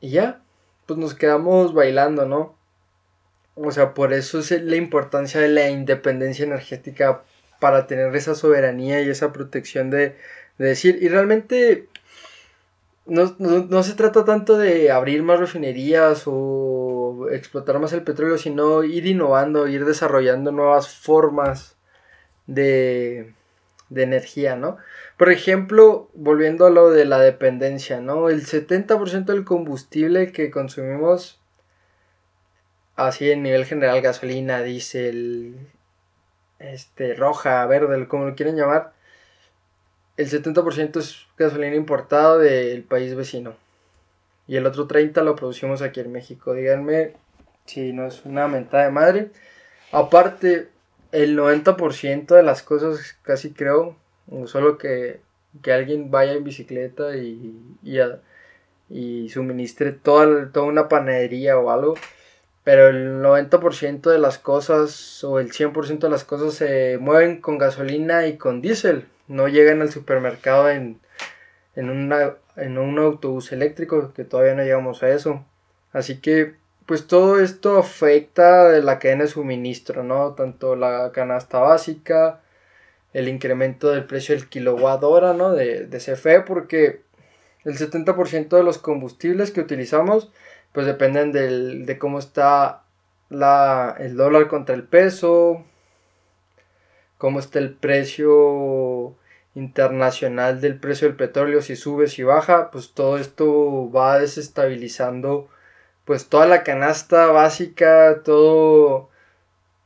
Y 0.00 0.12
ya, 0.12 0.40
pues 0.86 0.98
nos 0.98 1.12
quedamos 1.12 1.74
bailando, 1.74 2.24
¿no? 2.24 2.56
O 3.54 3.70
sea, 3.70 3.92
por 3.92 4.14
eso 4.14 4.38
es 4.38 4.50
la 4.62 4.76
importancia 4.76 5.38
de 5.38 5.48
la 5.48 5.68
independencia 5.68 6.46
energética 6.46 7.22
para 7.60 7.86
tener 7.86 8.16
esa 8.16 8.34
soberanía 8.34 9.02
y 9.02 9.10
esa 9.10 9.30
protección 9.30 9.90
de, 9.90 10.16
decir, 10.56 11.00
y 11.02 11.08
realmente 11.08 11.86
no, 13.06 13.82
se 13.82 13.94
trata 13.94 14.24
tanto 14.24 14.58
de 14.58 14.90
abrir 14.90 15.22
más 15.22 15.38
refinerías 15.38 16.24
o 16.26 17.28
explotar 17.30 17.78
más 17.78 17.92
el 17.92 18.02
petróleo, 18.02 18.38
sino 18.38 18.82
ir 18.82 19.06
innovando, 19.06 19.68
ir 19.68 19.84
desarrollando 19.84 20.52
nuevas 20.52 20.88
formas 20.88 21.76
de, 22.46 23.32
de 23.90 24.02
energía, 24.02 24.56
¿no? 24.56 24.78
Por 25.16 25.30
ejemplo, 25.30 26.10
volviendo 26.14 26.66
a 26.66 26.70
lo 26.70 26.90
de 26.90 27.04
la 27.04 27.18
dependencia, 27.20 28.00
¿no? 28.00 28.28
El 28.28 28.44
70% 28.44 29.26
del 29.26 29.44
combustible 29.44 30.32
que 30.32 30.50
consumimos, 30.50 31.40
así 32.96 33.30
en 33.30 33.42
nivel 33.42 33.64
general, 33.64 34.00
gasolina, 34.02 34.62
diésel, 34.62 35.56
este, 36.58 37.14
roja, 37.14 37.64
verde, 37.66 38.08
como 38.08 38.26
lo 38.26 38.34
quieren 38.34 38.56
llamar, 38.56 38.95
el 40.16 40.30
70% 40.30 40.96
es 40.98 41.26
gasolina 41.36 41.76
importada 41.76 42.38
del 42.38 42.82
país 42.82 43.14
vecino. 43.14 43.54
Y 44.46 44.56
el 44.56 44.66
otro 44.66 44.86
30% 44.88 45.22
lo 45.22 45.36
producimos 45.36 45.82
aquí 45.82 46.00
en 46.00 46.12
México. 46.12 46.54
Díganme 46.54 47.14
si 47.66 47.92
no 47.92 48.06
es 48.06 48.24
una 48.24 48.48
mentada 48.48 48.84
de 48.84 48.90
madre. 48.90 49.30
Aparte, 49.92 50.68
el 51.12 51.36
90% 51.36 52.34
de 52.34 52.42
las 52.42 52.62
cosas 52.62 53.16
casi 53.22 53.52
creo, 53.52 53.96
solo 54.46 54.78
que, 54.78 55.20
que 55.62 55.72
alguien 55.72 56.10
vaya 56.10 56.32
en 56.32 56.44
bicicleta 56.44 57.16
y, 57.16 57.60
y, 58.88 59.28
suministre 59.28 59.92
toda, 59.92 60.50
toda 60.52 60.66
una 60.66 60.88
panadería 60.88 61.58
o 61.58 61.70
algo, 61.70 61.94
pero 62.64 62.88
el 62.88 63.22
90% 63.22 64.10
de 64.10 64.18
las 64.18 64.38
cosas 64.38 65.22
o 65.24 65.40
el 65.40 65.52
100% 65.52 65.98
de 65.98 66.08
las 66.08 66.24
cosas 66.24 66.54
se 66.54 66.98
mueven 66.98 67.40
con 67.40 67.58
gasolina 67.58 68.26
y 68.26 68.36
con 68.36 68.60
diésel, 68.60 69.06
no 69.28 69.48
llegan 69.48 69.82
al 69.82 69.90
supermercado 69.90 70.70
en, 70.70 71.00
en, 71.74 71.90
una, 71.90 72.34
en 72.56 72.78
un 72.78 72.98
autobús 72.98 73.52
eléctrico, 73.52 74.12
que 74.14 74.24
todavía 74.24 74.54
no 74.54 74.62
llegamos 74.62 75.02
a 75.02 75.10
eso. 75.10 75.44
Así 75.92 76.20
que 76.20 76.54
pues 76.86 77.08
todo 77.08 77.40
esto 77.40 77.78
afecta 77.78 78.68
de 78.68 78.80
la 78.80 78.98
cadena 79.00 79.24
de 79.24 79.30
suministro, 79.30 80.04
¿no? 80.04 80.34
Tanto 80.34 80.76
la 80.76 81.10
canasta 81.12 81.58
básica, 81.58 82.40
el 83.12 83.28
incremento 83.28 83.90
del 83.90 84.04
precio 84.04 84.36
del 84.36 84.48
kilowatt 84.48 85.02
hora, 85.02 85.32
¿no? 85.32 85.52
De, 85.52 85.86
de 85.86 85.98
CFE, 85.98 86.42
porque 86.42 87.02
el 87.64 87.76
70% 87.76 88.56
de 88.56 88.62
los 88.62 88.78
combustibles 88.78 89.50
que 89.50 89.60
utilizamos, 89.60 90.30
pues 90.72 90.86
dependen 90.86 91.32
del, 91.32 91.86
de 91.86 91.98
cómo 91.98 92.20
está 92.20 92.84
la, 93.28 93.96
el 93.98 94.16
dólar 94.16 94.46
contra 94.46 94.76
el 94.76 94.84
peso, 94.84 95.64
cómo 97.18 97.40
está 97.40 97.58
el 97.58 97.72
precio 97.74 98.32
internacional 99.56 100.60
del 100.60 100.78
precio 100.78 101.08
del 101.08 101.16
petróleo, 101.16 101.62
si 101.62 101.76
sube, 101.76 102.08
si 102.08 102.22
baja, 102.22 102.70
pues 102.70 102.92
todo 102.92 103.18
esto 103.18 103.90
va 103.90 104.18
desestabilizando 104.18 105.48
pues 106.04 106.28
toda 106.28 106.46
la 106.46 106.62
canasta 106.62 107.26
básica, 107.28 108.22
todo, 108.22 109.10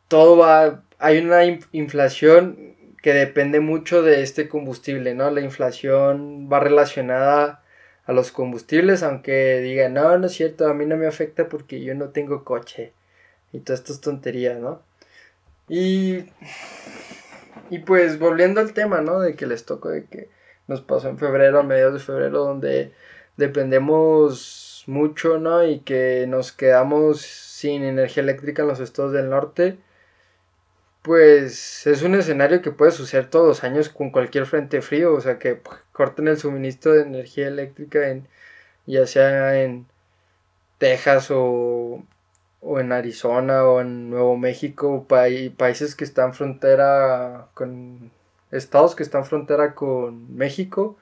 todo 0.09 0.37
va, 0.37 0.83
hay 0.99 1.19
una 1.19 1.45
inflación 1.73 2.77
que 3.03 3.15
depende 3.15 3.61
mucho 3.61 4.03
de 4.03 4.23
este 4.23 4.49
combustible, 4.49 5.15
¿no? 5.15 5.31
La 5.31 5.41
inflación 5.41 6.49
va 6.53 6.61
relacionada 6.61 7.63
a 8.05 8.13
los 8.13 8.33
combustibles, 8.33 9.03
aunque 9.03 9.61
digan, 9.61 9.95
no, 9.95 10.19
no 10.19 10.27
es 10.27 10.33
cierto, 10.33 10.69
a 10.69 10.75
mí 10.75 10.85
no 10.85 10.97
me 10.97 11.07
afecta 11.07 11.49
porque 11.49 11.81
yo 11.81 11.95
no 11.95 12.11
tengo 12.11 12.45
coche 12.45 12.93
y 13.53 13.61
todas 13.61 13.81
estas 13.81 14.01
tonterías, 14.01 14.59
¿no? 14.59 14.83
Y, 15.69 16.25
y 17.71 17.81
pues 17.81 18.19
volviendo 18.19 18.61
al 18.61 18.75
tema, 18.75 19.01
¿no? 19.01 19.21
De 19.21 19.37
que 19.37 19.47
les 19.47 19.65
tocó, 19.65 19.91
de 19.91 20.05
que 20.07 20.29
nos 20.69 20.83
pasó 20.83 21.09
en 21.09 21.19
febrero, 21.19 21.61
a 21.61 21.63
mediados 21.63 21.95
de 21.95 22.01
febrero, 22.01 22.45
donde 22.45 22.93
dependemos 23.37 24.85
mucho, 24.87 25.39
¿no? 25.39 25.65
Y 25.65 25.81
que 25.81 26.27
nos 26.29 26.53
quedamos 26.53 27.21
sin 27.23 27.85
energía 27.85 28.23
eléctrica 28.23 28.63
en 28.63 28.69
los 28.69 28.81
estados 28.81 29.13
del 29.13 29.31
norte, 29.31 29.79
pues 31.03 31.87
es 31.87 32.03
un 32.03 32.15
escenario 32.15 32.63
que 32.63 32.73
puede 32.73 32.91
suceder 32.93 33.29
todos 33.31 33.47
los 33.49 33.65
años 33.65 33.89
con 33.89 34.11
cualquier 34.11 34.47
frente 34.47 34.83
frío, 34.83 35.15
o 35.15 35.21
sea, 35.21 35.39
que 35.39 35.61
corten 35.93 36.29
el 36.29 36.39
suministro 36.39 36.93
de 36.93 37.03
energía 37.03 37.49
eléctrica 37.49 38.09
en 38.09 38.29
ya 38.87 39.07
sea 39.07 39.63
en 39.63 39.87
Texas 40.79 41.31
o, 41.31 42.05
o 42.61 42.81
en 42.81 42.93
Arizona 42.93 43.65
o 43.65 43.81
en 43.81 44.11
Nuevo 44.11 44.37
México, 44.37 45.07
países 45.09 45.95
que 45.95 46.05
están 46.05 46.35
frontera 46.35 47.49
con 47.55 48.11
estados 48.51 48.95
que 48.95 49.03
están 49.03 49.25
frontera 49.25 49.75
con 49.75 50.37
México 50.37 50.97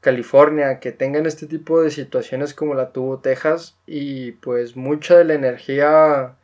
California 0.00 0.80
que 0.80 0.92
tengan 0.92 1.26
este 1.26 1.46
tipo 1.46 1.82
de 1.82 1.90
situaciones 1.90 2.54
como 2.54 2.74
la 2.74 2.90
tuvo 2.92 3.18
Texas 3.18 3.76
y 3.86 4.32
pues 4.32 4.76
mucha 4.76 5.16
de 5.16 5.24
la 5.24 5.34
energía 5.34 6.36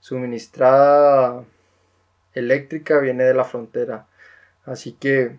suministrada 0.00 1.44
eléctrica 2.34 2.98
viene 2.98 3.24
de 3.24 3.34
la 3.34 3.44
frontera. 3.44 4.06
Así 4.64 4.92
que 4.92 5.36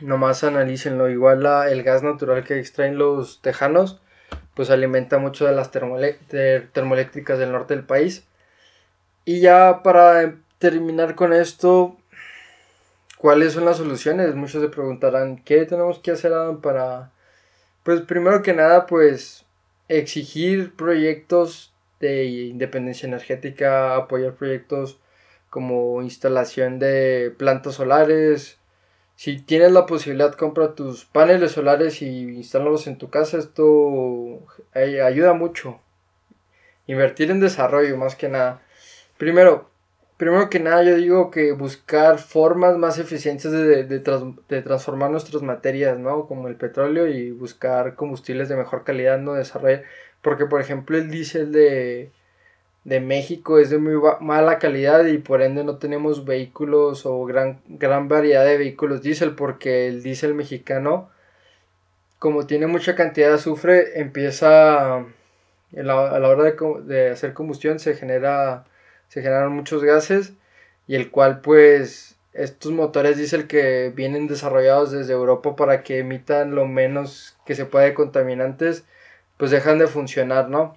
nomás 0.00 0.42
analícenlo. 0.42 1.10
Igual 1.10 1.42
la, 1.42 1.70
el 1.70 1.82
gas 1.82 2.02
natural 2.02 2.44
que 2.44 2.58
extraen 2.58 2.98
los 2.98 3.42
tejanos 3.42 4.00
pues 4.58 4.70
alimenta 4.70 5.18
mucho 5.18 5.46
de 5.46 5.52
las 5.54 5.70
termoeléctricas 5.70 7.38
del 7.38 7.52
norte 7.52 7.76
del 7.76 7.84
país. 7.84 8.24
Y 9.24 9.38
ya 9.40 9.82
para 9.82 10.34
terminar 10.58 11.14
con 11.14 11.32
esto, 11.32 11.96
¿Cuáles 13.18 13.52
son 13.54 13.64
las 13.64 13.78
soluciones? 13.78 14.36
Muchos 14.36 14.62
se 14.62 14.68
preguntarán, 14.68 15.38
¿qué 15.38 15.64
tenemos 15.66 15.98
que 15.98 16.12
hacer 16.12 16.32
para, 16.62 17.10
pues 17.82 18.00
primero 18.02 18.42
que 18.42 18.54
nada, 18.54 18.86
pues 18.86 19.44
exigir 19.88 20.74
proyectos 20.76 21.72
de 21.98 22.26
independencia 22.26 23.08
energética, 23.08 23.96
apoyar 23.96 24.34
proyectos 24.34 25.00
como 25.50 26.00
instalación 26.02 26.78
de 26.78 27.34
plantas 27.36 27.74
solares. 27.74 28.57
Si 29.18 29.40
tienes 29.40 29.72
la 29.72 29.84
posibilidad, 29.84 30.32
compra 30.34 30.76
tus 30.76 31.04
paneles 31.04 31.50
solares 31.50 32.02
y 32.02 32.06
instálalos 32.36 32.86
en 32.86 32.98
tu 32.98 33.10
casa. 33.10 33.38
Esto 33.38 34.46
ayuda 34.74 35.32
mucho. 35.32 35.80
Invertir 36.86 37.32
en 37.32 37.40
desarrollo, 37.40 37.96
más 37.96 38.14
que 38.14 38.28
nada. 38.28 38.62
Primero, 39.16 39.70
Primero 40.18 40.50
que 40.50 40.60
nada, 40.60 40.82
yo 40.82 40.96
digo 40.96 41.30
que 41.30 41.52
buscar 41.52 42.18
formas 42.18 42.76
más 42.76 42.98
eficientes 42.98 43.52
de, 43.52 43.84
de, 43.84 44.00
transformar 44.62 45.12
nuestras 45.12 45.42
materias, 45.42 45.96
¿no? 45.96 46.26
Como 46.26 46.48
el 46.48 46.56
petróleo 46.56 47.06
y 47.06 47.30
buscar 47.30 47.94
combustibles 47.94 48.48
de 48.48 48.56
mejor 48.56 48.82
calidad, 48.82 49.18
¿no? 49.18 49.34
Desarrollar. 49.34 49.84
Porque, 50.20 50.46
por 50.46 50.60
ejemplo, 50.60 50.98
el 50.98 51.08
diésel 51.08 51.52
de, 51.52 52.10
de 52.88 53.00
México 53.00 53.58
es 53.58 53.68
de 53.68 53.76
muy 53.76 54.00
mala 54.20 54.58
calidad 54.58 55.04
y 55.04 55.18
por 55.18 55.42
ende 55.42 55.62
no 55.62 55.76
tenemos 55.76 56.24
vehículos 56.24 57.04
o 57.04 57.22
gran, 57.26 57.60
gran 57.68 58.08
variedad 58.08 58.46
de 58.46 58.56
vehículos 58.56 59.02
diésel 59.02 59.34
porque 59.34 59.88
el 59.88 60.02
diésel 60.02 60.34
mexicano, 60.34 61.10
como 62.18 62.46
tiene 62.46 62.66
mucha 62.66 62.94
cantidad 62.94 63.28
de 63.28 63.34
azufre, 63.34 64.00
empieza 64.00 64.96
a 64.96 65.04
la, 65.72 65.94
hora 65.96 66.44
de, 66.44 66.56
de 66.84 67.10
hacer 67.10 67.34
combustión 67.34 67.78
se 67.78 67.94
genera 67.94 68.64
se 69.08 69.20
generan 69.20 69.52
muchos 69.52 69.84
gases 69.84 70.32
y 70.86 70.94
el 70.94 71.10
cual 71.10 71.42
pues 71.42 72.16
estos 72.32 72.72
motores 72.72 73.18
diésel 73.18 73.46
que 73.46 73.92
vienen 73.94 74.28
desarrollados 74.28 74.92
desde 74.92 75.12
Europa 75.12 75.56
para 75.56 75.82
que 75.82 75.98
emitan 75.98 76.54
lo 76.54 76.66
menos 76.66 77.36
que 77.44 77.54
se 77.54 77.66
puede 77.66 77.86
de 77.86 77.94
contaminantes 77.94 78.84
pues 79.36 79.50
dejan 79.50 79.78
de 79.78 79.88
funcionar, 79.88 80.48
¿no? 80.48 80.76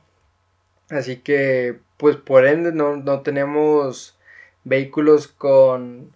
Así 0.92 1.18
que 1.18 1.80
pues 1.98 2.18
por 2.18 2.46
ende 2.46 2.72
no, 2.72 2.98
no 2.98 3.22
tenemos 3.22 4.18
vehículos 4.64 5.28
con 5.28 6.12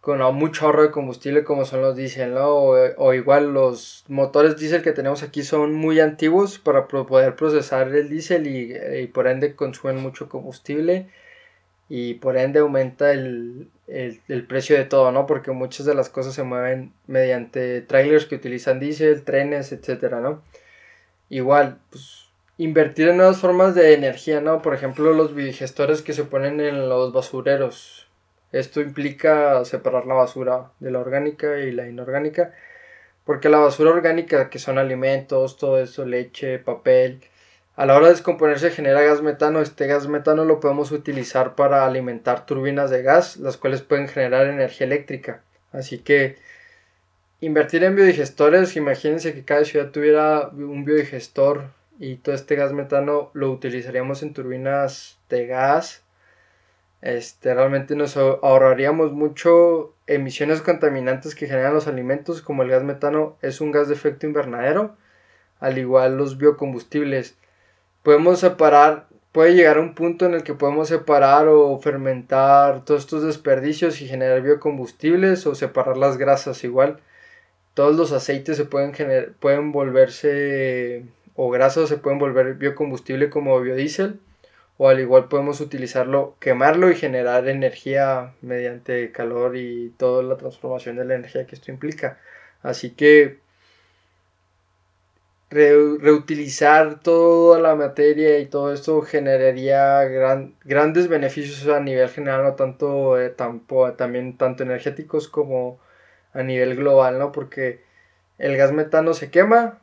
con 0.00 0.20
mucho 0.34 0.64
ahorro 0.66 0.82
de 0.82 0.90
combustible 0.90 1.44
como 1.44 1.64
son 1.66 1.82
los 1.82 1.94
diésel, 1.96 2.34
¿no? 2.34 2.48
O, 2.48 3.14
igual 3.14 3.52
los 3.52 4.04
motores 4.08 4.56
diésel 4.56 4.82
que 4.82 4.92
tenemos 4.92 5.22
aquí 5.22 5.42
son 5.42 5.74
muy 5.74 6.00
antiguos 6.00 6.58
para 6.58 6.88
poder 6.88 7.36
procesar 7.36 7.94
el 7.94 8.08
diésel 8.08 8.46
y, 8.46 9.06
por 9.08 9.26
ende 9.26 9.54
consumen 9.54 9.96
mucho 9.98 10.28
combustible 10.28 11.08
y 11.88 12.14
por 12.14 12.36
ende 12.38 12.60
aumenta 12.60 13.12
el, 13.12 13.68
el, 13.88 14.46
precio 14.46 14.76
de 14.76 14.84
todo, 14.84 15.12
¿no? 15.12 15.26
Porque 15.26 15.50
muchas 15.52 15.86
de 15.86 15.94
las 15.94 16.08
cosas 16.08 16.34
se 16.34 16.44
mueven 16.44 16.92
mediante 17.06 17.82
trailers 17.82 18.26
que 18.26 18.36
utilizan 18.36 18.80
diésel, 18.80 19.22
trenes, 19.24 19.72
etcétera, 19.72 20.20
¿no? 20.20 20.42
Igual, 21.28 21.78
pues 21.90 22.29
invertir 22.62 23.08
en 23.08 23.16
nuevas 23.16 23.38
formas 23.38 23.74
de 23.74 23.94
energía, 23.94 24.42
¿no? 24.42 24.60
Por 24.60 24.74
ejemplo, 24.74 25.14
los 25.14 25.34
bidigestores 25.34 26.02
que 26.02 26.12
se 26.12 26.24
ponen 26.24 26.60
en 26.60 26.90
los 26.90 27.10
basureros 27.12 28.06
esto 28.52 28.80
implica 28.82 29.64
separar 29.64 30.06
la 30.06 30.14
basura 30.14 30.72
de 30.80 30.90
la 30.90 30.98
orgánica 30.98 31.60
y 31.60 31.70
la 31.70 31.88
inorgánica, 31.88 32.52
porque 33.24 33.48
la 33.48 33.58
basura 33.58 33.90
orgánica, 33.90 34.50
que 34.50 34.58
son 34.58 34.76
alimentos, 34.76 35.56
todo 35.56 35.80
eso, 35.80 36.04
leche, 36.04 36.58
papel, 36.58 37.20
a 37.76 37.86
la 37.86 37.96
hora 37.96 38.08
de 38.08 38.12
descomponerse 38.12 38.70
genera 38.70 39.00
gas 39.00 39.22
metano. 39.22 39.62
Este 39.62 39.86
gas 39.86 40.06
metano 40.06 40.44
lo 40.44 40.60
podemos 40.60 40.92
utilizar 40.92 41.54
para 41.54 41.86
alimentar 41.86 42.44
turbinas 42.44 42.90
de 42.90 43.02
gas, 43.02 43.38
las 43.38 43.56
cuales 43.56 43.80
pueden 43.80 44.08
generar 44.08 44.46
energía 44.48 44.86
eléctrica. 44.86 45.42
Así 45.72 45.98
que 45.98 46.36
invertir 47.40 47.84
en 47.84 47.96
biodigestores, 47.96 48.76
imagínense 48.76 49.32
que 49.32 49.44
cada 49.46 49.64
ciudad 49.64 49.92
tuviera 49.92 50.48
un 50.48 50.84
biodigestor 50.84 51.79
y 52.00 52.16
todo 52.16 52.34
este 52.34 52.56
gas 52.56 52.72
metano 52.72 53.30
lo 53.34 53.52
utilizaríamos 53.52 54.24
en 54.24 54.32
turbinas 54.32 55.20
de 55.28 55.46
gas 55.46 56.02
este, 57.02 57.54
realmente 57.54 57.96
nos 57.96 58.16
ahorraríamos 58.16 59.12
mucho 59.12 59.94
emisiones 60.06 60.60
contaminantes 60.60 61.34
que 61.34 61.46
generan 61.46 61.74
los 61.74 61.86
alimentos, 61.86 62.42
como 62.42 62.62
el 62.62 62.70
gas 62.70 62.82
metano 62.82 63.36
es 63.40 63.60
un 63.60 63.72
gas 63.72 63.88
de 63.88 63.94
efecto 63.94 64.26
invernadero, 64.26 64.96
al 65.60 65.78
igual 65.78 66.16
los 66.18 66.36
biocombustibles. 66.38 67.36
Podemos 68.02 68.40
separar, 68.40 69.06
puede 69.32 69.54
llegar 69.54 69.78
a 69.78 69.80
un 69.80 69.94
punto 69.94 70.26
en 70.26 70.34
el 70.34 70.42
que 70.42 70.54
podemos 70.54 70.88
separar 70.88 71.48
o 71.48 71.78
fermentar 71.78 72.84
todos 72.84 73.02
estos 73.02 73.22
desperdicios 73.22 74.00
y 74.02 74.08
generar 74.08 74.42
biocombustibles 74.42 75.46
o 75.46 75.54
separar 75.54 75.96
las 75.96 76.18
grasas 76.18 76.64
igual. 76.64 77.00
Todos 77.74 77.96
los 77.96 78.12
aceites 78.12 78.56
se 78.56 78.64
pueden, 78.66 78.92
pueden 79.40 79.72
volverse 79.72 81.04
o 81.42 81.48
grasas 81.48 81.88
se 81.88 81.96
pueden 81.96 82.18
volver 82.18 82.52
biocombustible 82.56 83.30
como 83.30 83.58
biodiesel 83.62 84.20
o 84.76 84.90
al 84.90 85.00
igual 85.00 85.28
podemos 85.28 85.62
utilizarlo, 85.62 86.36
quemarlo 86.38 86.90
y 86.90 86.96
generar 86.96 87.48
energía 87.48 88.34
mediante 88.42 89.10
calor 89.10 89.56
y 89.56 89.88
toda 89.96 90.22
la 90.22 90.36
transformación 90.36 90.96
de 90.96 91.06
la 91.06 91.14
energía 91.14 91.46
que 91.46 91.54
esto 91.54 91.70
implica. 91.70 92.18
Así 92.62 92.90
que 92.90 93.38
reutilizar 95.48 97.00
toda 97.00 97.58
la 97.58 97.74
materia 97.74 98.38
y 98.38 98.44
todo 98.44 98.74
esto 98.74 99.00
generaría 99.00 100.02
grandes 100.64 101.08
beneficios 101.08 101.66
a 101.74 101.80
nivel 101.80 102.10
general, 102.10 102.42
no 102.42 102.54
tanto 102.54 103.18
eh, 103.18 103.34
también 103.96 104.36
tanto 104.36 104.62
energéticos 104.62 105.26
como 105.28 105.80
a 106.34 106.42
nivel 106.42 106.76
global, 106.76 107.18
¿no? 107.18 107.32
Porque 107.32 107.82
el 108.36 108.58
gas 108.58 108.72
metano 108.72 109.14
se 109.14 109.30
quema, 109.30 109.80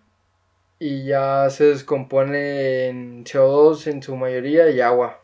y 0.79 1.05
ya 1.05 1.49
se 1.49 1.65
descompone 1.65 2.87
en 2.87 3.25
CO2 3.25 3.87
en 3.87 4.03
su 4.03 4.15
mayoría 4.15 4.69
y 4.69 4.81
agua. 4.81 5.21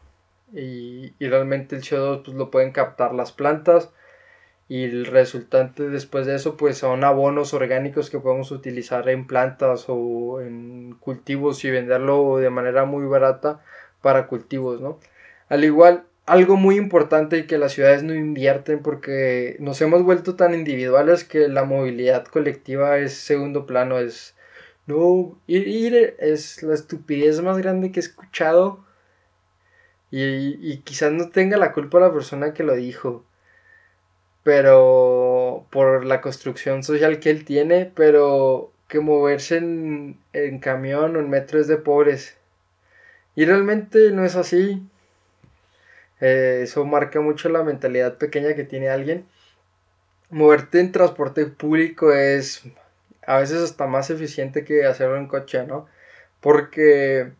Y, 0.53 1.13
realmente 1.19 1.75
el 1.75 1.81
CO2 1.81 2.23
pues, 2.25 2.37
lo 2.37 2.51
pueden 2.51 2.71
captar 2.71 3.13
las 3.13 3.31
plantas 3.31 3.89
y 4.69 4.83
el 4.83 5.05
resultante 5.05 5.89
después 5.89 6.25
de 6.25 6.35
eso 6.35 6.57
pues 6.57 6.77
son 6.77 7.03
abonos 7.03 7.53
orgánicos 7.53 8.09
que 8.09 8.19
podemos 8.19 8.51
utilizar 8.51 9.09
en 9.09 9.27
plantas 9.27 9.85
o 9.87 10.41
en 10.41 10.95
cultivos 10.99 11.63
y 11.65 11.71
venderlo 11.71 12.37
de 12.37 12.49
manera 12.49 12.85
muy 12.85 13.05
barata 13.05 13.61
para 14.01 14.27
cultivos, 14.27 14.79
¿no? 14.81 14.99
Al 15.49 15.63
igual, 15.63 16.05
algo 16.25 16.55
muy 16.55 16.77
importante 16.77 17.37
y 17.37 17.47
que 17.47 17.57
las 17.57 17.73
ciudades 17.73 18.03
no 18.03 18.13
invierten 18.13 18.81
porque 18.81 19.57
nos 19.59 19.81
hemos 19.81 20.03
vuelto 20.03 20.35
tan 20.35 20.53
individuales 20.53 21.23
que 21.23 21.47
la 21.49 21.65
movilidad 21.65 22.25
colectiva 22.25 22.97
es 22.97 23.13
segundo 23.13 23.65
plano, 23.65 23.99
es 23.99 24.35
no, 24.85 25.39
ir, 25.47 26.15
es 26.19 26.61
la 26.63 26.73
estupidez 26.73 27.41
más 27.41 27.57
grande 27.57 27.91
que 27.91 27.99
he 27.99 28.03
escuchado. 28.03 28.85
Y, 30.11 30.77
quizás 30.79 31.11
no 31.11 31.29
tenga 31.29 31.57
la 31.57 31.73
culpa 31.73 31.99
la 31.99 32.13
persona 32.13 32.53
que 32.53 32.63
lo 32.63 32.75
dijo. 32.75 33.25
Pero 34.43 35.65
por 35.71 36.05
la 36.05 36.21
construcción 36.21 36.83
social 36.83 37.19
que 37.19 37.29
él 37.29 37.45
tiene, 37.45 37.91
pero 37.95 38.71
que 38.87 38.99
moverse 38.99 39.57
en, 39.57 40.19
en 40.33 40.59
camión 40.59 41.15
o 41.15 41.19
en 41.19 41.29
metro 41.29 41.59
es 41.59 41.67
de 41.67 41.77
pobres. 41.77 42.37
Y 43.35 43.45
realmente 43.45 44.11
no 44.11 44.25
es 44.25 44.35
así. 44.35 44.85
Eh, 46.21 46.61
eso 46.63 46.85
marca 46.85 47.19
mucho 47.21 47.49
la 47.49 47.63
mentalidad 47.63 48.17
pequeña 48.17 48.55
que 48.55 48.63
tiene 48.63 48.89
alguien. 48.89 49.25
Moverte 50.29 50.79
en 50.79 50.91
transporte 50.91 51.45
público 51.47 52.13
es 52.13 52.63
a 53.25 53.39
veces 53.39 53.61
hasta 53.61 53.87
más 53.87 54.09
eficiente 54.09 54.63
que 54.63 54.85
hacerlo 54.85 55.17
en 55.17 55.27
coche, 55.27 55.65
¿no? 55.65 55.87
Porque 56.39 57.31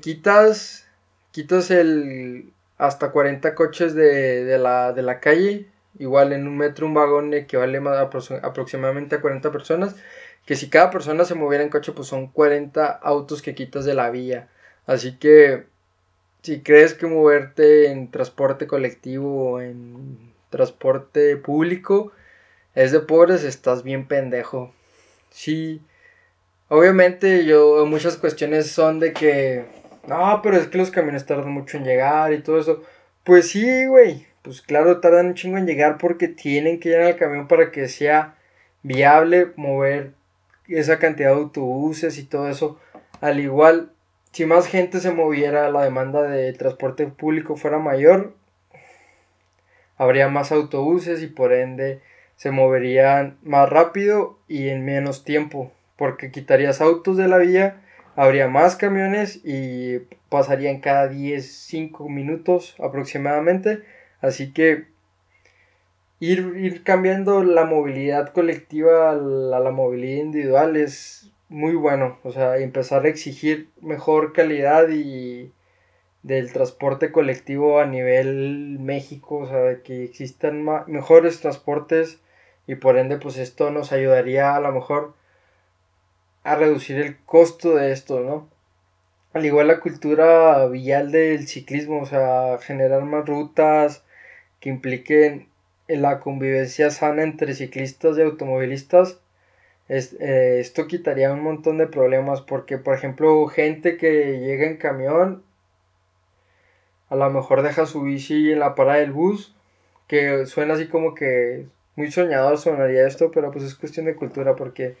quitas, 0.00 0.86
quitas 1.30 1.70
el 1.70 2.52
hasta 2.78 3.12
40 3.12 3.54
coches 3.54 3.94
de, 3.94 4.58
la, 4.58 4.92
de 4.92 5.02
la 5.02 5.20
calle, 5.20 5.68
igual 5.98 6.32
en 6.32 6.48
un 6.48 6.56
metro 6.56 6.86
un 6.86 6.94
vagón 6.94 7.32
equivale 7.32 7.80
aproximadamente 8.42 9.16
a 9.16 9.20
40 9.20 9.52
personas, 9.52 9.94
que 10.46 10.56
si 10.56 10.68
cada 10.68 10.90
persona 10.90 11.24
se 11.24 11.36
moviera 11.36 11.62
en 11.62 11.70
coche, 11.70 11.92
pues 11.92 12.08
son 12.08 12.26
40 12.26 12.86
autos 12.86 13.42
que 13.42 13.54
quitas 13.54 13.84
de 13.84 13.94
la 13.94 14.10
vía. 14.10 14.48
Así 14.86 15.16
que 15.16 15.66
si 16.42 16.60
crees 16.62 16.94
que 16.94 17.06
moverte 17.06 17.90
en 17.92 18.10
transporte 18.10 18.66
colectivo 18.66 19.52
o 19.52 19.60
en 19.60 20.32
transporte 20.50 21.36
público 21.36 22.12
es 22.74 22.92
de 22.92 23.00
pobres, 23.00 23.44
estás 23.44 23.82
bien 23.82 24.06
pendejo. 24.06 24.72
Sí, 25.30 25.82
obviamente 26.68 27.44
yo, 27.44 27.84
muchas 27.86 28.16
cuestiones 28.16 28.70
son 28.70 29.00
de 29.00 29.12
que, 29.12 29.64
no, 30.06 30.40
pero 30.42 30.56
es 30.56 30.68
que 30.68 30.78
los 30.78 30.90
camiones 30.90 31.26
tardan 31.26 31.52
mucho 31.52 31.76
en 31.76 31.84
llegar 31.84 32.32
y 32.32 32.42
todo 32.42 32.58
eso. 32.60 32.82
Pues 33.24 33.50
sí, 33.50 33.86
güey, 33.86 34.26
pues 34.42 34.62
claro, 34.62 35.00
tardan 35.00 35.26
un 35.26 35.34
chingo 35.34 35.58
en 35.58 35.66
llegar 35.66 35.98
porque 35.98 36.28
tienen 36.28 36.80
que 36.80 36.90
llenar 36.90 37.08
el 37.08 37.16
camión 37.16 37.48
para 37.48 37.70
que 37.70 37.88
sea 37.88 38.36
viable 38.82 39.52
mover 39.56 40.12
esa 40.68 40.98
cantidad 40.98 41.30
de 41.30 41.36
autobuses 41.36 42.18
y 42.18 42.24
todo 42.24 42.48
eso. 42.48 42.78
Al 43.20 43.38
igual, 43.38 43.92
si 44.32 44.46
más 44.46 44.66
gente 44.66 45.00
se 45.00 45.12
moviera, 45.12 45.70
la 45.70 45.84
demanda 45.84 46.22
de 46.22 46.52
transporte 46.54 47.06
público 47.06 47.56
fuera 47.56 47.78
mayor, 47.78 48.34
habría 49.96 50.28
más 50.28 50.50
autobuses 50.50 51.22
y 51.22 51.28
por 51.28 51.52
ende 51.52 52.00
se 52.36 52.50
moverían 52.50 53.38
más 53.42 53.68
rápido 53.68 54.38
y 54.48 54.68
en 54.68 54.84
menos 54.84 55.24
tiempo, 55.24 55.72
porque 55.96 56.30
quitarías 56.30 56.80
autos 56.80 57.16
de 57.16 57.28
la 57.28 57.38
vía, 57.38 57.82
habría 58.16 58.48
más 58.48 58.76
camiones 58.76 59.40
y 59.44 59.98
pasarían 60.28 60.80
cada 60.80 61.08
10, 61.08 61.46
5 61.46 62.08
minutos 62.08 62.74
aproximadamente, 62.80 63.82
así 64.20 64.52
que 64.52 64.86
ir, 66.20 66.54
ir 66.56 66.82
cambiando 66.84 67.42
la 67.44 67.64
movilidad 67.64 68.32
colectiva 68.32 69.10
a 69.10 69.14
la, 69.14 69.56
a 69.58 69.60
la 69.60 69.70
movilidad 69.70 70.24
individual 70.24 70.76
es 70.76 71.30
muy 71.48 71.74
bueno, 71.74 72.18
o 72.22 72.32
sea, 72.32 72.56
empezar 72.58 73.04
a 73.04 73.08
exigir 73.08 73.68
mejor 73.80 74.32
calidad 74.32 74.88
y 74.88 75.52
del 76.22 76.52
transporte 76.52 77.10
colectivo 77.12 77.80
a 77.80 77.86
nivel 77.86 78.78
México, 78.80 79.38
o 79.38 79.48
sea, 79.48 79.82
que 79.82 80.04
existan 80.04 80.64
mejores 80.86 81.40
transportes 81.40 82.20
y 82.66 82.76
por 82.76 82.96
ende 82.96 83.18
pues 83.18 83.38
esto 83.38 83.70
nos 83.70 83.92
ayudaría 83.92 84.54
a 84.54 84.60
lo 84.60 84.72
mejor 84.72 85.14
a 86.44 86.54
reducir 86.56 86.98
el 86.98 87.18
costo 87.24 87.74
de 87.76 87.92
esto, 87.92 88.20
¿no? 88.20 88.48
Al 89.32 89.46
igual 89.46 89.68
la 89.68 89.80
cultura 89.80 90.66
vial 90.68 91.10
del 91.10 91.48
ciclismo, 91.48 92.02
o 92.02 92.06
sea, 92.06 92.58
generar 92.58 93.02
más 93.02 93.26
rutas 93.26 94.04
que 94.60 94.68
impliquen 94.68 95.48
la 95.88 96.20
convivencia 96.20 96.90
sana 96.90 97.22
entre 97.22 97.54
ciclistas 97.54 98.18
y 98.18 98.22
automovilistas. 98.22 99.20
Eh, 99.88 100.58
esto 100.60 100.86
quitaría 100.86 101.32
un 101.32 101.42
montón 101.42 101.78
de 101.78 101.86
problemas 101.86 102.40
porque, 102.42 102.78
por 102.78 102.94
ejemplo, 102.94 103.46
gente 103.46 103.96
que 103.96 104.40
llega 104.40 104.66
en 104.66 104.76
camión, 104.76 105.42
a 107.12 107.16
lo 107.16 107.28
mejor 107.28 107.60
deja 107.60 107.84
su 107.84 108.00
bici 108.00 108.52
en 108.52 108.58
la 108.58 108.74
parada 108.74 109.00
del 109.00 109.12
bus, 109.12 109.54
que 110.06 110.46
suena 110.46 110.74
así 110.74 110.88
como 110.88 111.14
que 111.14 111.66
muy 111.94 112.10
soñador 112.10 112.56
sonaría 112.56 113.06
esto, 113.06 113.30
pero 113.30 113.50
pues 113.50 113.64
es 113.64 113.74
cuestión 113.74 114.06
de 114.06 114.16
cultura 114.16 114.56
porque 114.56 114.96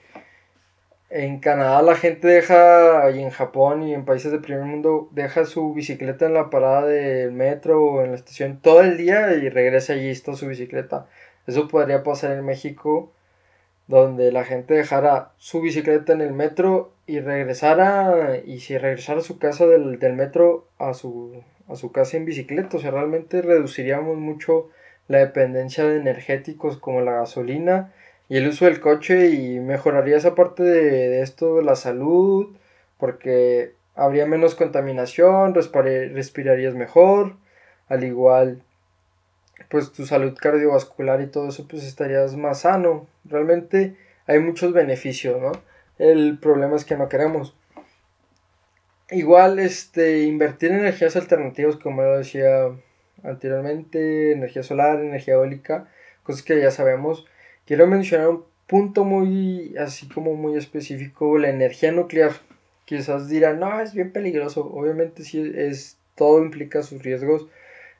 en 1.08 1.40
Canadá 1.40 1.80
la 1.80 1.94
gente 1.94 2.28
deja, 2.28 3.10
y 3.12 3.22
en 3.22 3.30
Japón 3.30 3.82
y 3.84 3.94
en 3.94 4.04
países 4.04 4.30
del 4.30 4.42
primer 4.42 4.64
mundo, 4.64 5.08
deja 5.12 5.46
su 5.46 5.72
bicicleta 5.72 6.26
en 6.26 6.34
la 6.34 6.50
parada 6.50 6.84
del 6.84 7.32
metro 7.32 7.82
o 7.82 8.02
en 8.02 8.10
la 8.10 8.16
estación 8.16 8.60
todo 8.60 8.82
el 8.82 8.98
día 8.98 9.32
y 9.32 9.48
regresa 9.48 9.94
allí 9.94 10.10
está 10.10 10.34
su 10.34 10.46
bicicleta. 10.46 11.06
Eso 11.46 11.66
podría 11.66 12.02
pasar 12.02 12.32
en 12.32 12.44
México, 12.44 13.10
donde 13.88 14.32
la 14.32 14.44
gente 14.44 14.74
dejara 14.74 15.32
su 15.38 15.62
bicicleta 15.62 16.12
en 16.12 16.20
el 16.20 16.34
metro 16.34 16.92
y 17.06 17.20
regresara, 17.20 18.36
y 18.44 18.60
si 18.60 18.76
regresara 18.76 19.20
a 19.20 19.22
su 19.22 19.38
casa 19.38 19.66
del, 19.66 19.98
del 19.98 20.12
metro 20.12 20.66
a 20.78 20.92
su, 20.92 21.42
a 21.68 21.76
su 21.76 21.92
casa 21.92 22.16
en 22.16 22.24
bicicleta, 22.24 22.76
o 22.76 22.80
sea, 22.80 22.90
realmente 22.90 23.42
reduciríamos 23.42 24.16
mucho 24.18 24.70
la 25.08 25.18
dependencia 25.18 25.84
de 25.84 25.96
energéticos 25.96 26.76
como 26.78 27.00
la 27.00 27.12
gasolina 27.12 27.92
y 28.28 28.36
el 28.36 28.48
uso 28.48 28.64
del 28.64 28.80
coche 28.80 29.30
y 29.30 29.60
mejoraría 29.60 30.16
esa 30.16 30.34
parte 30.34 30.62
de, 30.62 31.22
esto 31.22 31.56
de 31.56 31.64
la 31.64 31.76
salud 31.76 32.56
porque 32.98 33.74
habría 33.94 34.26
menos 34.26 34.54
contaminación, 34.54 35.54
respirarías 35.54 36.74
mejor, 36.74 37.36
al 37.88 38.04
igual 38.04 38.62
pues 39.68 39.92
tu 39.92 40.06
salud 40.06 40.36
cardiovascular 40.38 41.20
y 41.20 41.26
todo 41.26 41.48
eso 41.48 41.66
pues 41.68 41.84
estarías 41.84 42.36
más 42.36 42.60
sano. 42.60 43.06
Realmente 43.24 43.96
hay 44.26 44.38
muchos 44.38 44.72
beneficios, 44.72 45.40
¿no? 45.40 45.52
El 45.98 46.38
problema 46.38 46.76
es 46.76 46.84
que 46.84 46.96
no 46.96 47.08
queremos. 47.08 47.54
Igual 49.12 49.58
este 49.58 50.22
invertir 50.22 50.70
en 50.70 50.78
energías 50.78 51.16
alternativas 51.16 51.76
como 51.76 52.02
yo 52.02 52.16
decía 52.16 52.70
anteriormente, 53.22 54.32
energía 54.32 54.62
solar, 54.62 55.00
energía 55.00 55.34
eólica, 55.34 55.88
cosas 56.22 56.42
que 56.42 56.60
ya 56.60 56.70
sabemos. 56.70 57.26
Quiero 57.66 57.86
mencionar 57.86 58.28
un 58.28 58.44
punto 58.66 59.04
muy, 59.04 59.76
así 59.76 60.08
como 60.08 60.34
muy 60.34 60.56
específico, 60.56 61.38
la 61.38 61.50
energía 61.50 61.92
nuclear. 61.92 62.32
Quizás 62.86 63.28
dirán, 63.28 63.60
no, 63.60 63.80
es 63.80 63.92
bien 63.92 64.12
peligroso. 64.12 64.64
Obviamente 64.72 65.24
sí 65.24 65.52
es 65.54 65.98
todo 66.14 66.42
implica 66.42 66.82
sus 66.82 67.02
riesgos. 67.02 67.48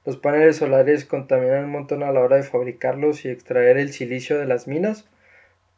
Los 0.07 0.17
paneles 0.17 0.57
solares 0.57 1.05
contaminan 1.05 1.65
un 1.65 1.71
montón 1.73 2.03
a 2.03 2.11
la 2.11 2.21
hora 2.21 2.37
de 2.37 2.43
fabricarlos 2.43 3.25
y 3.25 3.29
extraer 3.29 3.77
el 3.77 3.93
silicio 3.93 4.39
de 4.39 4.47
las 4.47 4.67
minas, 4.67 5.05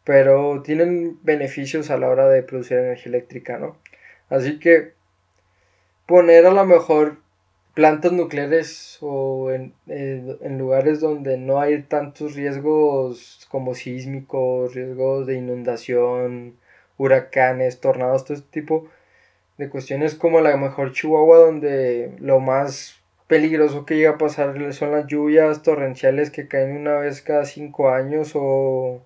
pero 0.04 0.62
tienen 0.62 1.18
beneficios 1.22 1.90
a 1.90 1.98
la 1.98 2.08
hora 2.08 2.28
de 2.28 2.42
producir 2.42 2.78
energía 2.78 3.10
eléctrica, 3.10 3.58
¿no? 3.58 3.76
Así 4.30 4.58
que 4.58 4.92
poner 6.06 6.46
a 6.46 6.50
lo 6.50 6.64
mejor 6.64 7.18
plantas 7.74 8.12
nucleares 8.12 8.98
o 9.00 9.50
en, 9.50 9.74
en, 9.88 10.58
lugares 10.58 11.00
donde 11.00 11.38
no 11.38 11.60
hay 11.60 11.82
tantos 11.82 12.34
riesgos 12.34 13.46
como 13.50 13.74
sísmicos, 13.74 14.74
riesgos 14.74 15.26
de 15.26 15.36
inundación, 15.36 16.56
huracanes, 16.98 17.80
tornados, 17.80 18.24
todo 18.24 18.36
este 18.36 18.60
tipo 18.60 18.88
de 19.58 19.68
cuestiones 19.68 20.14
como 20.14 20.38
a 20.38 20.42
lo 20.42 20.56
mejor 20.58 20.92
Chihuahua 20.92 21.38
donde 21.38 22.12
lo 22.18 22.40
más 22.40 23.00
peligroso 23.26 23.86
que 23.86 23.96
llega 23.96 24.10
a 24.10 24.18
pasar 24.18 24.72
son 24.72 24.92
las 24.92 25.06
lluvias 25.06 25.62
torrenciales 25.62 26.30
que 26.30 26.48
caen 26.48 26.76
una 26.76 26.96
vez 26.96 27.22
cada 27.22 27.44
cinco 27.44 27.90
años 27.90 28.32
o, 28.34 29.02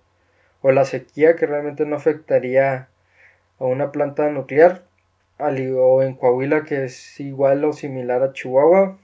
o 0.63 0.73
la 0.73 0.85
sequía 0.85 1.37
que 1.37 1.47
realmente 1.47 1.87
no 1.87 1.97
afectaría 1.97 2.89
a 3.59 3.65
una 3.65 3.93
planta 3.93 4.31
nuclear 4.31 4.88
o 5.39 6.03
en 6.03 6.15
Coahuila 6.15 6.65
que 6.65 6.85
es 6.85 7.21
igual 7.21 7.65
o 7.65 7.73
similar 7.73 8.23
a 8.23 8.33
Chihuahua. 8.33 8.99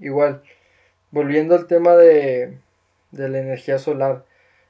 Igual, 0.00 0.42
volviendo 1.10 1.54
al 1.54 1.66
tema 1.66 1.96
de, 1.96 2.58
de 3.12 3.28
la 3.28 3.38
energía 3.38 3.78
solar. 3.78 4.24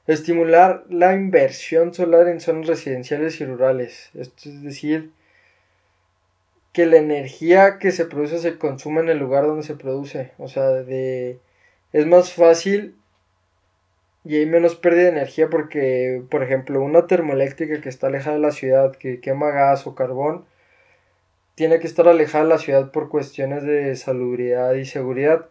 Estimular 0.06 0.84
la 0.88 1.14
inversión 1.14 1.92
solar 1.92 2.28
en 2.28 2.40
zonas 2.40 2.68
residenciales 2.68 3.40
y 3.40 3.46
rurales. 3.46 4.10
Esto 4.14 4.48
es 4.48 4.62
decir, 4.62 5.10
que 6.72 6.86
la 6.86 6.98
energía 6.98 7.78
que 7.78 7.90
se 7.90 8.04
produce 8.04 8.38
se 8.38 8.58
consume 8.58 9.00
en 9.00 9.08
el 9.08 9.18
lugar 9.18 9.46
donde 9.46 9.62
se 9.62 9.74
produce. 9.74 10.32
O 10.38 10.46
sea, 10.46 10.68
de, 10.68 11.40
es 11.92 12.06
más 12.06 12.32
fácil 12.32 12.94
y 14.26 14.36
hay 14.36 14.46
menos 14.46 14.74
pérdida 14.74 15.04
de 15.04 15.10
energía 15.10 15.48
porque, 15.48 16.22
por 16.30 16.42
ejemplo, 16.42 16.82
una 16.82 17.06
termoeléctrica 17.06 17.80
que 17.80 17.88
está 17.88 18.08
alejada 18.08 18.36
de 18.36 18.42
la 18.42 18.50
ciudad, 18.50 18.94
que 18.96 19.20
quema 19.20 19.50
gas 19.50 19.86
o 19.86 19.94
carbón, 19.94 20.44
tiene 21.56 21.80
que 21.80 21.86
estar 21.86 22.06
alejada 22.06 22.44
de 22.44 22.50
la 22.50 22.58
ciudad 22.58 22.92
por 22.92 23.08
cuestiones 23.08 23.64
de 23.64 23.96
salubridad 23.96 24.74
y 24.74 24.84
seguridad. 24.84 25.46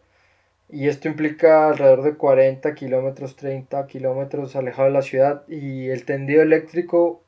Y 0.70 0.88
esto 0.88 1.08
implica 1.08 1.68
alrededor 1.68 2.04
de 2.04 2.16
40 2.16 2.76
kilómetros, 2.76 3.36
30 3.36 3.88
kilómetros 3.88 4.56
alejado 4.56 4.88
de 4.88 4.94
la 4.94 5.02
ciudad. 5.02 5.44
Y 5.48 5.90
el 5.90 6.06
tendido 6.06 6.44
eléctrico 6.44 7.24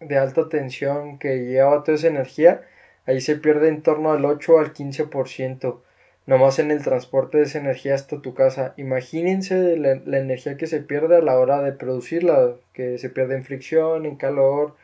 de 0.00 0.16
alta 0.16 0.48
tensión 0.48 1.18
que 1.18 1.44
lleva 1.44 1.84
toda 1.84 1.96
esa 1.96 2.08
energía, 2.08 2.62
ahí 3.06 3.20
se 3.20 3.36
pierde 3.36 3.68
en 3.68 3.82
torno 3.82 4.10
al 4.10 4.24
8 4.24 4.58
al 4.58 4.72
15%. 4.72 5.80
Nomás 6.26 6.58
en 6.58 6.70
el 6.70 6.82
transporte 6.82 7.38
de 7.38 7.44
esa 7.44 7.58
energía 7.58 7.94
hasta 7.94 8.22
tu 8.22 8.32
casa. 8.32 8.72
Imagínense 8.78 9.76
la, 9.76 10.00
la 10.06 10.18
energía 10.18 10.56
que 10.56 10.66
se 10.66 10.80
pierde 10.80 11.16
a 11.16 11.22
la 11.22 11.38
hora 11.38 11.62
de 11.62 11.72
producirla, 11.72 12.54
que 12.72 12.96
se 12.96 13.10
pierde 13.10 13.34
en 13.36 13.44
fricción, 13.44 14.06
en 14.06 14.16
calor, 14.16 14.76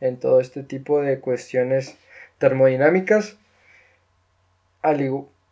en 0.00 0.18
todo 0.18 0.40
este 0.40 0.64
tipo 0.64 1.00
de 1.00 1.20
cuestiones 1.20 1.96
termodinámicas. 2.42 3.38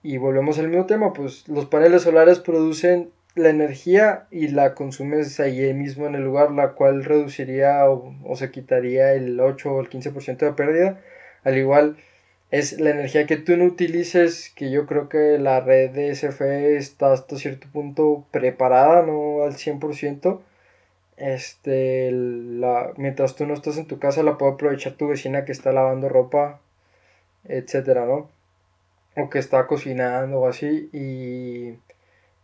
y 0.03 0.17
volvemos 0.17 0.59
al 0.59 0.69
mismo 0.69 0.87
tema, 0.87 1.13
pues 1.13 1.47
los 1.47 1.67
paneles 1.67 2.03
solares 2.03 2.41
producen 2.41 3.11
la 3.37 3.51
energía 3.51 4.27
y 4.33 4.49
la 4.49 4.75
consumes 4.75 5.39
ahí 5.39 5.73
mismo 5.73 6.07
en 6.09 6.17
el 6.17 6.25
lugar, 6.25 6.51
la 6.51 6.73
cual 6.73 7.05
reduciría 7.05 7.89
o, 7.89 8.37
se 8.37 8.51
quitaría 8.51 9.15
el 9.15 9.39
8 9.39 9.73
o 9.73 9.81
el 9.81 9.89
15% 9.89 10.39
de 10.39 10.53
pérdida. 10.53 11.01
Al 11.45 11.57
igual 11.57 11.97
es 12.51 12.81
la 12.81 12.91
energía 12.91 13.27
que 13.27 13.37
tú 13.37 13.57
no 13.57 13.67
utilices, 13.67 14.53
que 14.57 14.73
yo 14.73 14.87
creo 14.87 15.09
que 15.09 15.39
la 15.39 15.61
red 15.61 15.91
de 15.91 16.13
SFE 16.15 16.77
está 16.77 17.13
hasta 17.13 17.37
cierto 17.37 17.69
punto 17.73 18.27
preparada, 18.33 19.03
no 19.03 19.45
al 19.45 19.55
100%. 19.55 20.41
Este, 21.19 22.11
la, 22.13 22.93
mientras 22.97 23.37
tú 23.37 23.47
no 23.47 23.55
estás 23.55 23.79
en 23.79 23.87
tu 23.87 23.99
casa, 24.01 24.23
la 24.25 24.39
puede 24.39 24.55
aprovechar 24.55 24.95
tu 24.95 25.09
vecina 25.09 25.45
que 25.45 25.53
está 25.53 25.73
lavando 25.73 26.09
ropa 26.09 26.61
etcétera, 27.45 28.07
¿no? 28.07 28.31
O 29.17 29.31
que 29.31 29.39
está 29.39 29.67
cocinando 29.67 30.41
o 30.41 30.49
así 30.49 30.89
y, 30.93 31.75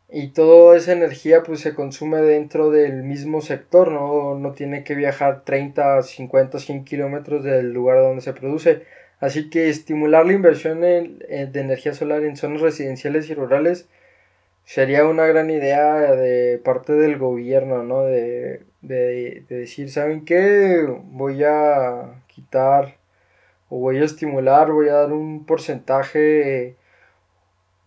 y 0.09 0.29
toda 0.29 0.77
esa 0.77 0.93
energía 0.93 1.43
pues 1.43 1.61
se 1.61 1.75
consume 1.75 2.19
dentro 2.23 2.71
del 2.71 3.03
mismo 3.03 3.41
sector, 3.41 3.91
¿no? 3.93 4.35
No 4.39 4.53
tiene 4.53 4.85
que 4.85 4.95
viajar 4.95 5.45
30, 5.45 6.03
50, 6.03 6.59
100 6.59 6.85
kilómetros 6.85 7.45
del 7.45 7.73
lugar 7.73 7.99
donde 7.99 8.23
se 8.23 8.33
produce. 8.33 8.83
Así 9.21 9.51
que 9.51 9.69
estimular 9.71 10.27
la 10.27 10.35
inversión 10.35 10.85
en, 10.85 11.19
de 11.19 11.61
energía 11.61 11.95
solar 11.95 12.23
en 12.25 12.37
zonas 12.37 12.61
residenciales 12.61 13.31
y 13.31 13.35
rurales 13.35 13.89
sería 14.65 15.07
una 15.07 15.27
gran 15.27 15.51
idea 15.51 16.13
de 16.13 16.59
parte 16.59 16.93
del 16.93 17.19
gobierno, 17.19 17.83
¿no? 17.85 18.03
De, 18.05 18.63
de, 18.83 19.45
de 19.49 19.57
decir, 19.57 19.91
¿saben 19.91 20.25
qué? 20.25 20.85
Voy 21.05 21.43
a 21.45 22.23
quitar 22.27 22.97
o 23.69 23.79
voy 23.79 23.99
a 23.99 24.05
estimular, 24.05 24.71
voy 24.71 24.89
a 24.89 24.95
dar 24.95 25.13
un 25.13 25.45
porcentaje 25.45 26.77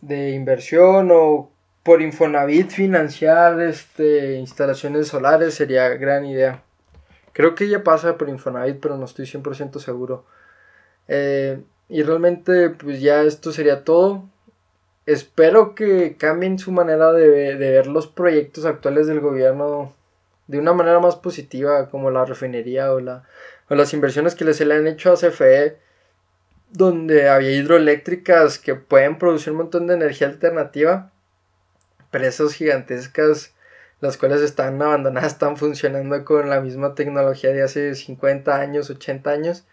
de 0.02 0.32
inversión 0.32 1.10
o 1.12 1.50
por 1.84 2.02
Infonavit 2.02 2.70
financiar 2.70 3.60
este, 3.62 4.36
instalaciones 4.36 5.08
solares 5.08 5.54
sería 5.54 5.89
gran 5.89 6.26
idea. 6.26 6.63
Creo 7.34 7.56
que 7.56 7.70
ya 7.70 7.84
pasa 7.84 8.18
por 8.18 8.30
Infonavit, 8.30 8.80
pero 8.80 8.98
no 8.98 9.06
estoy 9.06 9.26
100% 9.26 9.80
seguro. 9.80 10.26
Eh, 11.08 11.62
y 11.88 12.04
realmente, 12.04 12.70
pues 12.70 13.02
ya 13.02 13.24
esto 13.24 13.52
sería 13.52 13.84
todo. 13.84 14.24
Espero 15.06 15.74
que 15.74 16.18
cambien 16.18 16.60
su 16.60 16.72
manera 16.72 17.12
de, 17.13 17.56
de, 17.56 17.72
ver 17.72 17.88
los 17.88 18.08
proyectos 18.08 18.65
actuales 18.65 19.08
del 19.08 19.22
gobierno 19.22 19.94
de 20.49 20.59
una 20.59 20.73
manera 20.73 20.99
más 20.99 21.15
positiva, 21.15 21.89
como 21.89 22.12
la 22.12 22.25
refinería 22.25 22.91
o 22.91 22.99
la 22.99 23.23
o 23.69 23.75
las 23.75 23.93
inversiones 23.93 24.35
que 24.35 24.51
se 24.53 24.65
le 24.65 24.75
han 24.75 24.88
hecho 24.88 25.12
a 25.13 25.15
CFE, 25.15 25.77
donde 26.71 27.29
había 27.29 27.51
hidroeléctricas 27.51 28.59
que 28.59 28.75
pueden 28.75 29.17
producir 29.17 29.51
un 29.51 29.59
montón 29.59 29.88
de 29.88 29.93
energía 29.93 30.27
alternativa, 30.27 31.12
presas 32.12 32.53
gigantescas, 32.53 33.53
las 34.01 34.17
cuales 34.17 34.41
están 34.41 34.81
abandonadas, 34.81 35.33
están 35.33 35.57
funcionando 35.57 36.25
con 36.25 36.49
la 36.49 36.62
misma 36.62 36.95
tecnología 36.95 37.51
de 37.51 37.63
hace 37.63 37.95
50 37.95 38.59
años, 38.59 38.89
80 38.89 39.29
años, 39.29 39.65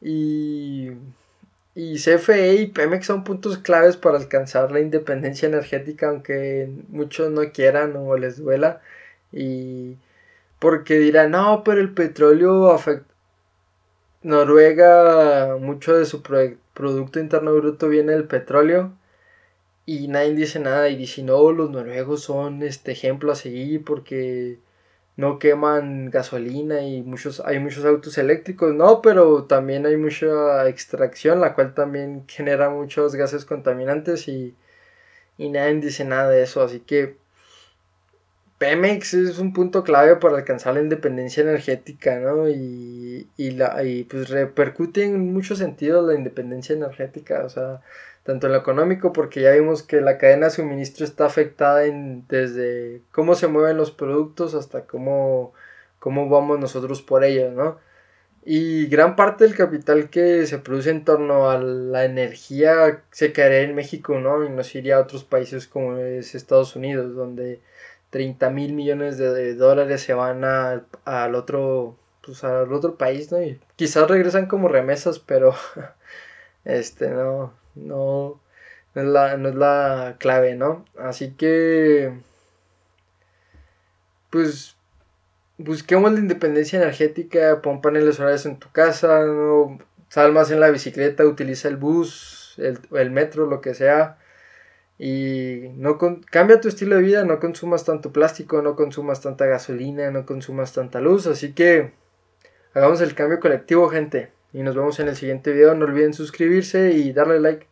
y, 0.00 0.90
y 1.74 1.96
CFE 1.98 2.54
y 2.54 2.66
Pemex 2.66 3.06
son 3.06 3.24
puntos 3.24 3.58
claves 3.58 3.96
para 3.96 4.18
alcanzar 4.18 4.72
la 4.72 4.80
independencia 4.80 5.46
energética, 5.48 6.08
aunque 6.08 6.68
muchos 6.88 7.30
no 7.30 7.52
quieran 7.52 7.94
o 7.96 8.16
les 8.16 8.38
duela, 8.38 8.80
y 9.32 9.96
porque 10.58 10.98
dirán, 10.98 11.32
no, 11.32 11.62
pero 11.64 11.80
el 11.80 11.92
petróleo 11.94 12.70
afecta 12.70 13.08
Noruega, 14.22 15.56
mucho 15.60 15.96
de 15.96 16.04
su 16.04 16.22
Producto 16.22 17.20
Interno 17.20 17.54
Bruto 17.54 17.88
viene 17.88 18.12
del 18.12 18.24
petróleo 18.24 18.92
y 19.86 20.08
nadie 20.08 20.34
dice 20.34 20.60
nada 20.60 20.88
y 20.90 20.96
dice, 20.96 21.22
no, 21.22 21.52
los 21.52 21.70
noruegos 21.70 22.22
son 22.24 22.62
este 22.62 22.92
ejemplo 22.92 23.32
a 23.32 23.36
seguir 23.36 23.84
porque 23.84 24.58
no 25.16 25.38
queman 25.38 26.10
gasolina 26.10 26.82
y 26.82 27.02
muchos, 27.02 27.40
hay 27.40 27.58
muchos 27.60 27.84
autos 27.84 28.18
eléctricos, 28.18 28.74
no, 28.74 29.02
pero 29.02 29.44
también 29.44 29.86
hay 29.86 29.96
mucha 29.96 30.68
extracción, 30.68 31.40
la 31.40 31.54
cual 31.54 31.74
también 31.74 32.24
genera 32.28 32.70
muchos 32.70 33.14
gases 33.14 33.44
contaminantes 33.44 34.28
y, 34.28 34.54
y 35.38 35.48
nadie 35.50 35.76
dice 35.76 36.04
nada 36.04 36.30
de 36.30 36.42
eso, 36.42 36.62
así 36.62 36.80
que 36.80 37.16
Pemex 38.58 39.14
es 39.14 39.38
un 39.38 39.52
punto 39.52 39.84
clave 39.84 40.16
para 40.16 40.36
alcanzar 40.36 40.74
la 40.74 40.80
independencia 40.80 41.42
energética, 41.42 42.18
¿no? 42.18 42.48
Y, 42.48 43.28
y, 43.36 43.52
la, 43.52 43.82
y 43.84 44.04
pues 44.04 44.28
repercute 44.30 45.04
en 45.04 45.32
muchos 45.32 45.58
sentidos 45.58 46.06
la 46.06 46.14
independencia 46.14 46.74
energética, 46.74 47.44
o 47.44 47.48
sea, 47.48 47.80
tanto 48.24 48.46
en 48.46 48.52
lo 48.54 48.58
económico, 48.58 49.12
porque 49.12 49.42
ya 49.42 49.52
vimos 49.52 49.84
que 49.84 50.00
la 50.00 50.18
cadena 50.18 50.46
de 50.46 50.52
suministro 50.52 51.04
está 51.04 51.26
afectada 51.26 51.86
en, 51.86 52.26
desde 52.28 53.02
cómo 53.12 53.36
se 53.36 53.46
mueven 53.46 53.76
los 53.76 53.92
productos 53.92 54.54
hasta 54.54 54.82
cómo, 54.86 55.52
cómo 56.00 56.28
vamos 56.28 56.58
nosotros 56.58 57.00
por 57.00 57.24
ellos, 57.24 57.54
¿no? 57.54 57.78
Y 58.44 58.86
gran 58.86 59.14
parte 59.14 59.44
del 59.44 59.54
capital 59.54 60.10
que 60.10 60.46
se 60.46 60.58
produce 60.58 60.90
en 60.90 61.04
torno 61.04 61.50
a 61.50 61.58
la 61.58 62.04
energía 62.04 63.02
se 63.10 63.32
quedaría 63.32 63.60
en 63.60 63.74
México, 63.74 64.18
¿no? 64.20 64.44
Y 64.44 64.48
no 64.48 64.64
se 64.64 64.78
iría 64.78 64.96
a 64.96 65.00
otros 65.00 65.24
países 65.24 65.66
como 65.66 65.98
es 65.98 66.34
Estados 66.34 66.74
Unidos, 66.74 67.14
donde 67.14 67.60
30 68.10 68.50
mil 68.50 68.72
millones 68.72 69.18
de, 69.18 69.54
dólares 69.54 70.02
se 70.02 70.14
van 70.14 70.44
al 70.44 71.34
otro 71.34 71.96
pues 72.24 72.44
al 72.44 72.72
otro 72.72 72.96
país, 72.96 73.32
¿no? 73.32 73.42
Y 73.42 73.60
quizás 73.76 74.08
regresan 74.08 74.46
como 74.46 74.68
remesas, 74.68 75.18
pero 75.18 75.54
este 76.64 77.08
no 77.10 77.52
no 77.74 78.40
no 78.94 79.02
es 79.02 79.08
la, 79.08 79.36
no 79.36 79.48
es 79.48 79.54
la 79.54 80.16
clave, 80.18 80.54
¿no? 80.54 80.84
Así 80.98 81.32
que 81.32 82.12
pues 84.30 84.76
busquemos 85.58 86.12
la 86.12 86.20
independencia 86.20 86.78
energética, 86.80 87.60
pon 87.62 87.80
paneles 87.82 88.16
solares 88.16 88.46
en 88.46 88.58
tu 88.58 88.70
casa, 88.70 89.24
no 89.24 89.78
sal 90.08 90.32
más 90.32 90.50
en 90.50 90.60
la 90.60 90.70
bicicleta, 90.70 91.24
utiliza 91.24 91.68
el 91.68 91.76
bus, 91.76 92.56
el, 92.58 93.10
metro, 93.10 93.46
lo 93.46 93.60
que 93.60 93.74
sea. 93.74 94.18
Y 94.98 95.70
no 95.76 95.96
cambia 96.30 96.60
tu 96.60 96.68
estilo 96.68 96.96
de 96.96 97.02
vida, 97.02 97.24
no 97.24 97.38
consumas 97.38 97.84
tanto 97.84 98.12
plástico, 98.12 98.62
no 98.62 98.74
consumas 98.74 99.20
tanta 99.20 99.46
gasolina, 99.46 100.10
no 100.10 100.26
consumas 100.26 100.72
tanta 100.72 101.00
luz. 101.00 101.26
Así 101.28 101.52
que 101.52 101.92
hagamos 102.74 103.00
el 103.00 103.14
cambio 103.14 103.38
colectivo, 103.38 103.88
gente. 103.88 104.32
Y 104.52 104.62
nos 104.62 104.74
vemos 104.74 104.98
en 104.98 105.08
el 105.08 105.16
siguiente 105.16 105.52
video. 105.52 105.74
No 105.74 105.84
olviden 105.84 106.14
suscribirse 106.14 106.90
y 106.92 107.12
darle 107.12 107.38
like 107.38 107.66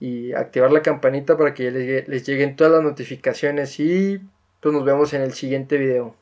y 0.00 0.32
activar 0.32 0.72
la 0.72 0.82
campanita 0.82 1.36
para 1.36 1.54
que 1.54 1.70
les, 1.70 2.08
les 2.08 2.26
lleguen 2.26 2.56
todas 2.56 2.72
las 2.72 2.82
notificaciones. 2.82 3.78
Y 3.78 4.20
pues 4.60 4.74
nos 4.74 4.84
vemos 4.84 5.12
en 5.14 5.22
el 5.22 5.32
siguiente 5.34 5.76
video. 5.76 6.19